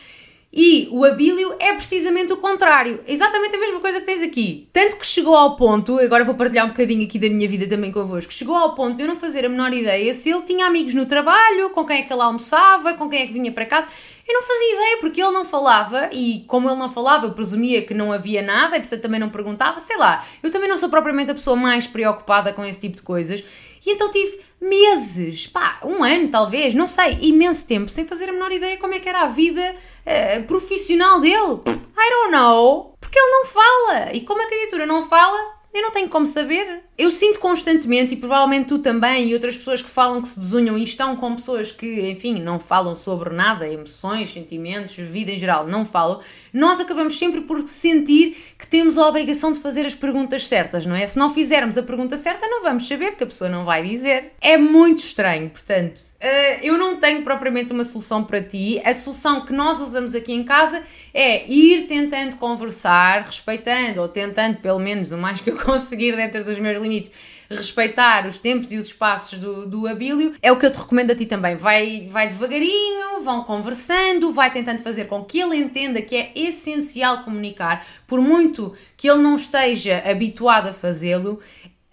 E 0.55 0.87
o 0.91 1.03
abílio 1.03 1.55
é 1.59 1.73
precisamente 1.73 2.31
o 2.31 2.37
contrário. 2.37 2.99
Exatamente 3.07 3.55
a 3.55 3.59
mesma 3.59 3.79
coisa 3.79 3.99
que 3.99 4.05
tens 4.05 4.21
aqui. 4.21 4.69
Tanto 4.71 4.97
que 4.97 5.07
chegou 5.07 5.35
ao 5.35 5.55
ponto, 5.55 5.97
agora 5.97 6.23
vou 6.23 6.35
partilhar 6.35 6.67
um 6.67 6.69
bocadinho 6.69 7.03
aqui 7.05 7.17
da 7.17 7.27
minha 7.27 7.49
vida 7.49 7.67
também 7.67 7.91
convosco, 7.91 8.31
chegou 8.31 8.55
ao 8.55 8.75
ponto 8.75 8.95
de 8.97 9.01
eu 9.01 9.07
não 9.07 9.15
fazer 9.15 9.45
a 9.45 9.49
menor 9.49 9.73
ideia 9.73 10.13
se 10.13 10.29
ele 10.29 10.43
tinha 10.43 10.67
amigos 10.67 10.93
no 10.93 11.07
trabalho, 11.07 11.71
com 11.71 11.83
quem 11.83 11.97
é 11.97 12.01
que 12.03 12.13
ele 12.13 12.21
almoçava, 12.21 12.93
com 12.93 13.09
quem 13.09 13.23
é 13.23 13.25
que 13.25 13.33
vinha 13.33 13.51
para 13.51 13.65
casa. 13.65 13.87
Eu 14.27 14.33
não 14.35 14.43
fazia 14.43 14.75
ideia 14.75 14.97
porque 14.99 15.21
ele 15.21 15.31
não 15.31 15.43
falava 15.43 16.09
e, 16.13 16.45
como 16.47 16.69
ele 16.69 16.77
não 16.77 16.87
falava, 16.87 17.25
eu 17.25 17.33
presumia 17.33 17.81
que 17.81 17.93
não 17.95 18.11
havia 18.11 18.43
nada 18.43 18.77
e, 18.77 18.79
portanto, 18.79 19.01
também 19.01 19.19
não 19.19 19.29
perguntava. 19.29 19.79
Sei 19.79 19.97
lá, 19.97 20.23
eu 20.43 20.51
também 20.51 20.69
não 20.69 20.77
sou 20.77 20.87
propriamente 20.87 21.31
a 21.31 21.33
pessoa 21.33 21.55
mais 21.55 21.87
preocupada 21.87 22.53
com 22.53 22.63
esse 22.63 22.79
tipo 22.79 22.95
de 22.95 23.01
coisas 23.01 23.43
e 23.85 23.91
então 23.91 24.09
tive 24.09 24.39
meses, 24.63 25.47
pá, 25.47 25.79
um 25.83 26.03
ano 26.03 26.29
talvez, 26.29 26.73
não 26.73 26.87
sei, 26.87 27.17
imenso 27.21 27.67
tempo, 27.67 27.89
sem 27.89 28.05
fazer 28.05 28.29
a 28.29 28.33
menor 28.33 28.51
ideia 28.51 28.77
como 28.77 28.93
é 28.93 28.99
que 28.99 29.09
era 29.09 29.21
a 29.21 29.27
vida 29.27 29.75
uh, 30.05 30.43
profissional 30.45 31.19
dele. 31.19 31.61
I 31.97 32.09
don't 32.09 32.31
know. 32.31 32.95
Porque 32.99 33.19
ele 33.19 33.31
não 33.31 33.45
fala. 33.45 34.13
E 34.13 34.21
como 34.21 34.41
a 34.41 34.47
criatura 34.47 34.85
não 34.85 35.03
fala, 35.03 35.52
eu 35.73 35.81
não 35.81 35.91
tenho 35.91 36.07
como 36.07 36.25
saber. 36.25 36.83
Eu 36.95 37.09
sinto 37.09 37.39
constantemente, 37.39 38.13
e 38.13 38.17
provavelmente 38.17 38.67
tu 38.67 38.77
também, 38.77 39.27
e 39.27 39.33
outras 39.33 39.57
pessoas 39.57 39.81
que 39.81 39.89
falam 39.89 40.21
que 40.21 40.27
se 40.27 40.39
desunham 40.39 40.77
e 40.77 40.83
estão 40.83 41.15
com 41.15 41.35
pessoas 41.35 41.71
que, 41.71 42.07
enfim, 42.11 42.39
não 42.39 42.59
falam 42.59 42.95
sobre 42.95 43.31
nada, 43.31 43.67
emoções, 43.67 44.31
sentimentos, 44.31 44.95
vida 44.97 45.31
em 45.31 45.37
geral, 45.37 45.65
não 45.65 45.85
falam, 45.85 46.19
nós 46.53 46.79
acabamos 46.79 47.17
sempre 47.17 47.41
por 47.41 47.67
sentir 47.67 48.37
que 48.59 48.67
temos 48.67 48.99
a 48.99 49.07
obrigação 49.07 49.51
de 49.51 49.59
fazer 49.59 49.87
as 49.87 49.95
perguntas 49.95 50.47
certas, 50.47 50.85
não 50.85 50.95
é? 50.95 51.07
Se 51.07 51.17
não 51.17 51.31
fizermos 51.31 51.79
a 51.79 51.83
pergunta 51.83 52.15
certa, 52.15 52.47
não 52.47 52.61
vamos 52.61 52.87
saber, 52.87 53.09
porque 53.11 53.23
a 53.23 53.27
pessoa 53.27 53.49
não 53.49 53.65
vai 53.65 53.81
dizer. 53.81 54.33
É 54.39 54.55
muito 54.55 54.99
estranho, 54.99 55.49
portanto, 55.49 55.99
eh, 56.19 56.59
eu 56.61 56.77
não 56.77 56.97
tenho 56.97 57.23
propriamente 57.23 57.73
uma 57.73 57.83
solução 57.83 58.23
para 58.23 58.41
ti. 58.41 58.79
A 58.85 58.93
solução 58.93 59.43
que 59.43 59.51
nós 59.51 59.81
usamos 59.81 60.13
aqui 60.13 60.31
em 60.31 60.43
casa 60.43 60.83
é 61.11 61.49
ir 61.51 61.87
tentando 61.87 62.37
conversar, 62.37 63.23
respeitando, 63.23 63.99
ou 63.99 64.07
tentando, 64.07 64.57
pelo 64.57 64.79
menos, 64.79 65.11
o 65.11 65.17
mais 65.17 65.41
que 65.41 65.49
eu 65.49 65.62
conseguir 65.63 66.15
dentro 66.15 66.43
dos 66.43 66.59
meus 66.59 66.81
limites, 66.81 67.11
respeitar 67.49 68.25
os 68.27 68.37
tempos 68.37 68.71
e 68.71 68.77
os 68.77 68.87
espaços 68.87 69.39
do, 69.39 69.65
do 69.65 69.87
abílio, 69.87 70.33
é 70.41 70.51
o 70.51 70.57
que 70.57 70.65
eu 70.65 70.71
te 70.71 70.79
recomendo 70.79 71.11
a 71.11 71.15
ti 71.15 71.25
também. 71.25 71.55
Vai, 71.55 72.07
vai 72.09 72.27
devagarinho, 72.27 73.21
vão 73.21 73.43
conversando, 73.43 74.31
vai 74.31 74.51
tentando 74.51 74.79
fazer 74.79 75.05
com 75.05 75.23
que 75.23 75.39
ele 75.39 75.55
entenda 75.55 76.01
que 76.01 76.15
é 76.15 76.31
essencial 76.35 77.23
comunicar, 77.23 77.85
por 78.07 78.21
muito 78.21 78.73
que 78.97 79.09
ele 79.09 79.21
não 79.21 79.35
esteja 79.35 80.03
habituado 80.05 80.67
a 80.67 80.73
fazê-lo, 80.73 81.39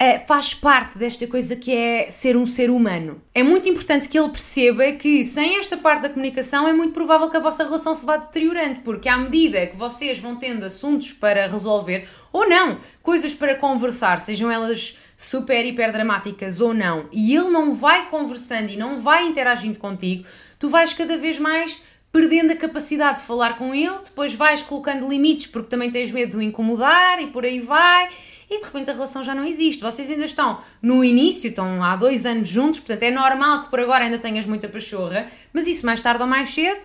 é, 0.03 0.19
faz 0.19 0.55
parte 0.55 0.97
desta 0.97 1.27
coisa 1.27 1.55
que 1.55 1.71
é 1.71 2.11
ser 2.11 2.35
um 2.35 2.47
ser 2.47 2.71
humano. 2.71 3.21
É 3.35 3.43
muito 3.43 3.69
importante 3.69 4.09
que 4.09 4.19
ele 4.19 4.31
perceba 4.31 4.93
que 4.93 5.23
sem 5.23 5.59
esta 5.59 5.77
parte 5.77 6.05
da 6.05 6.09
comunicação 6.09 6.67
é 6.67 6.73
muito 6.73 6.95
provável 6.95 7.29
que 7.29 7.37
a 7.37 7.41
vossa 7.41 7.65
relação 7.65 7.95
se 7.95 8.07
vá 8.07 8.17
deteriorando, 8.17 8.81
porque 8.81 9.11
à 9.11 9.19
medida 9.19 9.67
que 9.67 9.77
vocês 9.77 10.19
vão 10.19 10.37
tendo 10.37 10.65
assuntos 10.65 11.13
para 11.13 11.47
resolver, 11.47 12.09
ou 12.33 12.49
não, 12.49 12.79
coisas 13.03 13.35
para 13.35 13.55
conversar, 13.55 14.21
sejam 14.21 14.51
elas 14.51 14.97
super, 15.19 15.67
hiper 15.67 15.93
dramáticas 15.93 16.63
ou 16.63 16.73
não, 16.73 17.07
e 17.13 17.37
ele 17.37 17.51
não 17.51 17.75
vai 17.75 18.09
conversando 18.09 18.71
e 18.71 18.79
não 18.79 18.97
vai 18.97 19.27
interagindo 19.27 19.79
contigo, 19.79 20.25
tu 20.59 20.71
vais 20.71 20.95
cada 20.95 21.19
vez 21.19 21.39
mais 21.39 21.83
perdendo 22.11 22.53
a 22.53 22.57
capacidade 22.57 23.21
de 23.21 23.27
falar 23.27 23.59
com 23.59 23.75
ele, 23.75 23.99
depois 24.03 24.35
vais 24.35 24.63
colocando 24.63 25.07
limites 25.07 25.47
porque 25.47 25.69
também 25.69 25.91
tens 25.91 26.11
medo 26.11 26.31
de 26.31 26.37
o 26.39 26.43
incomodar 26.43 27.21
e 27.23 27.27
por 27.27 27.45
aí 27.45 27.61
vai 27.61 28.09
e 28.51 28.59
de 28.59 28.67
repente 28.67 28.91
a 28.91 28.93
relação 28.93 29.23
já 29.23 29.35
não 29.35 29.45
existe. 29.45 29.81
Vocês 29.83 30.11
ainda 30.11 30.25
estão 30.25 30.59
no 30.83 31.05
início, 31.05 31.49
estão 31.49 31.83
há 31.83 31.95
dois 31.95 32.27
anos 32.27 32.49
juntos, 32.49 32.81
portanto 32.81 33.05
é 33.05 33.11
normal 33.11 33.63
que 33.63 33.71
por 33.71 33.81
agora 33.81 34.05
ainda 34.05 34.19
tenhas 34.19 34.45
muita 34.45 34.69
pachorra, 34.69 35.27
mas 35.53 35.69
isso 35.69 35.87
mais 35.87 36.01
tarde 36.01 36.23
ou 36.23 36.29
mais 36.29 36.51
cedo, 36.51 36.85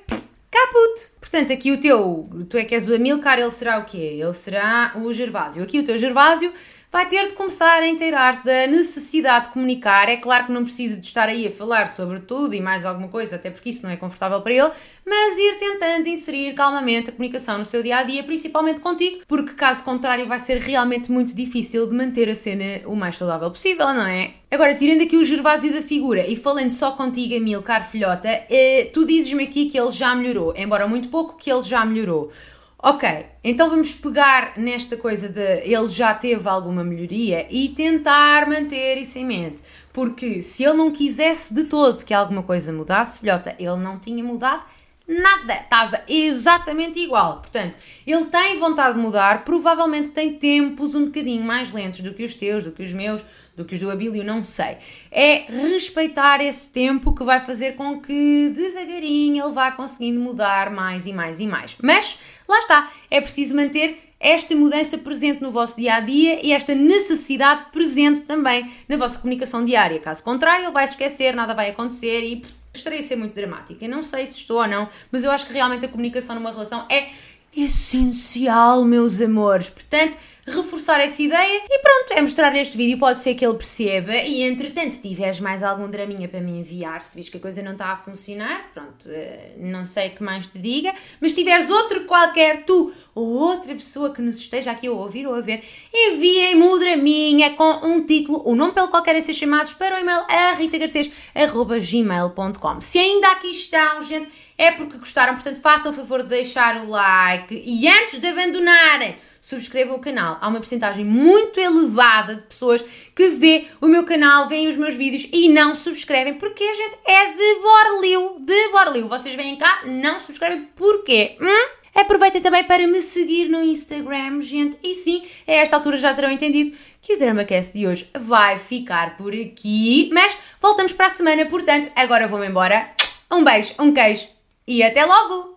caput! 0.52 1.12
Portanto, 1.20 1.52
aqui 1.52 1.72
o 1.72 1.80
teu, 1.80 2.30
tu 2.50 2.58
é 2.58 2.64
que 2.64 2.76
és 2.76 2.88
o 2.88 2.94
Amilcar, 2.94 3.40
ele 3.40 3.50
será 3.50 3.80
o 3.80 3.86
quê? 3.86 3.98
Ele 3.98 4.32
será 4.32 4.94
o 4.96 5.12
Gervásio. 5.12 5.64
Aqui 5.64 5.80
o 5.80 5.84
teu 5.84 5.98
Gervásio 5.98 6.54
vai 6.96 7.06
ter 7.10 7.28
de 7.28 7.34
começar 7.34 7.84
a 7.84 7.88
inteirar-se 7.90 8.46
da 8.46 8.68
necessidade 8.68 9.48
de 9.48 9.52
comunicar. 9.52 10.08
É 10.08 10.16
claro 10.16 10.46
que 10.46 10.54
não 10.54 10.64
precisa 10.64 10.98
de 10.98 11.06
estar 11.06 11.28
aí 11.28 11.46
a 11.46 11.52
falar 11.52 11.90
sobre 11.90 12.22
tudo 12.22 12.54
e 12.54 12.62
mais 12.62 12.86
alguma 12.86 13.10
coisa, 13.10 13.36
até 13.36 13.52
porque 13.52 13.70
isso 13.70 13.84
não 13.84 13.90
é 13.90 13.98
confortável 13.98 14.40
para 14.42 14.54
ele, 14.54 14.72
mas 15.06 15.38
ir 15.38 15.58
tentando 15.58 16.08
inserir 16.08 16.54
calmamente 16.54 17.10
a 17.10 17.12
comunicação 17.12 17.58
no 17.58 17.66
seu 17.66 17.84
dia 17.84 17.98
a 17.98 18.04
dia, 18.04 18.24
principalmente 18.24 18.80
contigo, 18.80 19.26
porque 19.28 19.56
caso 19.56 19.84
contrário 19.84 20.26
vai 20.26 20.40
ser 20.40 20.58
realmente 20.58 21.12
muito 21.12 21.36
difícil 21.36 21.86
de 21.86 21.94
manter 21.94 22.30
a 22.30 22.36
cena 22.36 22.82
o 22.86 22.96
mais 22.96 23.18
saudável 23.18 23.52
possível, 23.52 23.88
não 23.94 24.08
é? 24.08 24.36
Agora, 24.50 24.74
tirando 24.74 25.02
aqui 25.02 25.18
o 25.18 25.24
Gervásio 25.26 25.74
da 25.74 25.82
figura 25.82 26.26
e 26.26 26.38
falando 26.38 26.72
só 26.72 26.92
contigo, 26.92 27.36
Amilcar 27.36 27.86
Filhota, 27.86 28.30
eh, 28.50 28.90
tu 28.94 29.06
dizes-me 29.06 29.44
aqui 29.44 29.66
que 29.66 29.78
ele 29.78 29.92
já 29.92 30.16
melhorou, 30.16 30.54
embora 30.56 30.88
muito 30.88 31.10
pouco, 31.10 31.36
que 31.36 31.52
ele 31.52 31.62
já 31.62 31.84
melhorou. 31.84 32.32
Ok, 32.78 33.08
então 33.44 33.70
vamos 33.70 33.96
pegar 33.96 34.58
nesta 34.58 34.98
coisa 34.98 35.30
de 35.30 35.62
ele 35.62 35.88
já 35.88 36.14
teve 36.14 36.48
alguma 36.48 36.84
melhoria 36.84 37.48
e 37.50 37.70
tentar 37.70 38.48
manter 38.48 38.98
isso 38.98 39.18
em 39.18 39.26
mente. 39.26 39.62
Porque 39.94 40.42
se 40.42 40.64
ele 40.64 40.74
não 40.74 40.92
quisesse 40.92 41.54
de 41.54 41.64
todo 41.64 42.06
que 42.06 42.14
alguma 42.14 42.44
coisa 42.44 42.74
mudasse, 42.74 43.20
filhota, 43.20 43.56
ele 43.58 43.78
não 43.78 43.98
tinha 43.98 44.24
mudado 44.24 44.64
nada, 45.08 45.54
estava 45.54 46.02
exatamente 46.08 47.00
igual. 47.00 47.38
Portanto, 47.38 47.76
ele 48.06 48.26
tem 48.26 48.58
vontade 48.58 48.96
de 48.96 49.00
mudar, 49.00 49.44
provavelmente 49.44 50.12
tem 50.12 50.34
tempos 50.34 50.96
um 50.96 51.06
bocadinho 51.06 51.44
mais 51.44 51.72
lentos 51.72 52.02
do 52.02 52.14
que 52.14 52.24
os 52.24 52.36
teus, 52.36 52.64
do 52.64 52.72
que 52.72 52.84
os 52.84 52.94
meus, 52.94 53.24
do 53.56 53.64
que 53.64 53.76
os 53.76 53.80
do 53.80 53.92
Abílio, 53.92 54.24
não 54.24 54.44
sei. 54.44 54.78
É 55.12 55.46
respeitar 55.48 56.42
esse 56.42 56.70
tempo 56.70 57.14
que 57.14 57.24
vai 57.24 57.40
fazer 57.40 57.76
com 57.76 58.02
que 58.02 58.50
devagarinho 58.50 59.46
ele 59.46 59.54
vá 59.54 59.72
conseguindo 59.72 60.20
mudar 60.20 60.70
mais 60.72 61.06
e 61.06 61.14
mais 61.14 61.40
e 61.40 61.48
mais. 61.48 61.78
Mas 61.82 62.18
lá 62.48 62.60
está, 62.60 62.92
é 63.10 63.22
preciso 63.22 63.56
manter 63.56 64.06
esta 64.20 64.56
mudança 64.56 64.98
presente 64.98 65.42
no 65.42 65.52
vosso 65.52 65.76
dia 65.76 65.96
a 65.96 66.00
dia 66.00 66.44
e 66.44 66.52
esta 66.52 66.74
necessidade 66.74 67.66
presente 67.72 68.22
também 68.22 68.72
na 68.88 68.98
vossa 68.98 69.20
comunicação 69.20 69.64
diária. 69.64 70.00
Caso 70.00 70.24
contrário, 70.24 70.66
ele 70.66 70.72
vai 70.72 70.86
esquecer, 70.86 71.36
nada 71.36 71.54
vai 71.54 71.70
acontecer 71.70 72.22
e 72.24 72.42
Gostaria 72.76 73.00
de 73.00 73.06
ser 73.06 73.16
muito 73.16 73.34
dramática, 73.34 73.88
não 73.88 74.04
sei 74.04 74.28
se 74.28 74.40
estou 74.40 74.58
ou 74.58 74.68
não, 74.68 74.90
mas 75.10 75.24
eu 75.24 75.32
acho 75.32 75.48
que 75.48 75.54
realmente 75.54 75.86
a 75.86 75.88
comunicação 75.88 76.36
numa 76.36 76.52
relação 76.52 76.86
é 76.92 77.08
essencial, 77.56 78.84
meus 78.84 79.22
amores. 79.22 79.70
Portanto, 79.70 80.18
reforçar 80.48 81.00
essa 81.00 81.24
ideia 81.24 81.64
e 81.68 81.80
pronto, 81.80 82.12
é 82.12 82.22
mostrar 82.22 82.56
este 82.56 82.78
vídeo, 82.78 83.00
pode 83.00 83.20
ser 83.20 83.34
que 83.34 83.44
ele 83.44 83.56
perceba. 83.56 84.16
E 84.16 84.44
entretanto, 84.44 84.92
se 84.92 85.02
tiveres 85.02 85.40
mais 85.40 85.64
algum 85.64 85.90
draminha 85.90 86.28
para 86.28 86.40
me 86.42 86.60
enviar, 86.60 87.02
se 87.02 87.16
vis 87.16 87.30
que 87.30 87.38
a 87.38 87.40
coisa 87.40 87.64
não 87.64 87.72
está 87.72 87.88
a 87.88 87.96
funcionar, 87.96 88.70
pronto, 88.74 89.10
eh, 89.10 89.56
não 89.58 89.84
sei 89.86 90.10
o 90.10 90.12
que 90.12 90.22
mais 90.22 90.46
te 90.46 90.60
diga, 90.60 90.94
mas 91.20 91.32
se 91.32 91.40
tiveres 91.40 91.72
outro 91.72 92.06
qualquer, 92.06 92.64
tu 92.64 92.94
ou 93.16 93.28
outra 93.28 93.74
pessoa 93.74 94.14
que 94.14 94.22
nos 94.22 94.38
esteja 94.38 94.70
aqui 94.72 94.86
a 94.88 94.92
ouvir 94.92 95.26
ou 95.26 95.34
a 95.34 95.42
ver, 95.42 95.64
enviem-me 95.92 96.64
o 96.64 96.78
draminha 96.78 97.56
com 97.56 97.80
um 97.84 98.06
título, 98.06 98.44
o 98.46 98.56
nome 98.56 98.74
pelo 98.74 98.90
qual 98.90 99.02
querem 99.02 99.22
ser 99.22 99.34
chamados 99.34 99.74
para 99.74 99.96
o 99.96 100.00
e-mail 100.00 100.22
a 100.30 100.54
ritagarcês.gmail.com 100.54 102.82
Se 102.82 103.00
ainda 103.00 103.32
aqui 103.32 103.48
estão, 103.48 104.04
gente, 104.04 104.45
é 104.58 104.72
porque 104.72 104.98
gostaram, 104.98 105.34
portanto 105.34 105.62
façam 105.62 105.92
o 105.92 105.94
favor 105.94 106.24
de 106.24 106.30
deixar 106.30 106.78
o 106.78 106.90
like 106.90 107.62
e 107.66 107.88
antes 107.88 108.20
de 108.20 108.28
abandonarem 108.28 109.18
subscrevam 109.46 109.98
o 109.98 110.00
canal. 110.00 110.38
Há 110.42 110.48
uma 110.48 110.58
porcentagem 110.58 111.06
muito 111.06 111.60
elevada 111.60 112.36
de 112.36 112.42
pessoas 112.44 112.84
que 113.14 113.30
vê 113.30 113.68
o 113.80 113.88
meu 113.88 114.04
canal, 114.04 114.48
veem 114.48 114.68
os 114.68 114.78
meus 114.78 114.96
vídeos 114.96 115.28
e 115.32 115.50
não 115.50 115.76
subscrevem 115.76 116.34
porque 116.36 116.64
a 116.64 116.74
gente 116.74 116.98
é 117.06 117.34
de 117.34 117.62
Borlio, 117.62 118.38
de 118.40 118.70
Borlio. 118.70 119.08
Vocês 119.08 119.36
vêm 119.36 119.56
cá, 119.56 119.82
não 119.86 120.20
subscrevem, 120.20 120.68
porquê? 120.76 121.38
Hum? 121.40 121.70
Aproveitem 121.94 122.42
também 122.42 122.64
para 122.64 122.86
me 122.88 123.02
seguir 123.02 123.48
no 123.48 123.64
Instagram, 123.64 124.42
gente. 124.42 124.78
E 124.84 124.94
sim, 124.94 125.24
a 125.48 125.54
esta 125.54 125.78
altura 125.78 125.96
já 125.96 126.14
terão 126.14 126.30
entendido 126.30 126.76
que 127.02 127.14
o 127.14 127.20
DramaCast 127.20 127.78
de 127.78 127.88
hoje 127.88 128.10
vai 128.18 128.58
ficar 128.58 129.16
por 129.16 129.32
aqui. 129.34 130.10
Mas 130.12 130.38
voltamos 130.60 130.92
para 130.92 131.06
a 131.06 131.10
semana, 131.10 131.46
portanto, 131.46 131.90
agora 131.96 132.28
vou-me 132.28 132.48
embora. 132.48 132.92
Um 133.32 133.44
beijo, 133.44 133.74
um 133.80 133.94
queijo 133.94 134.35
e 134.68 134.84
até 134.84 135.06
logo! 135.06 135.54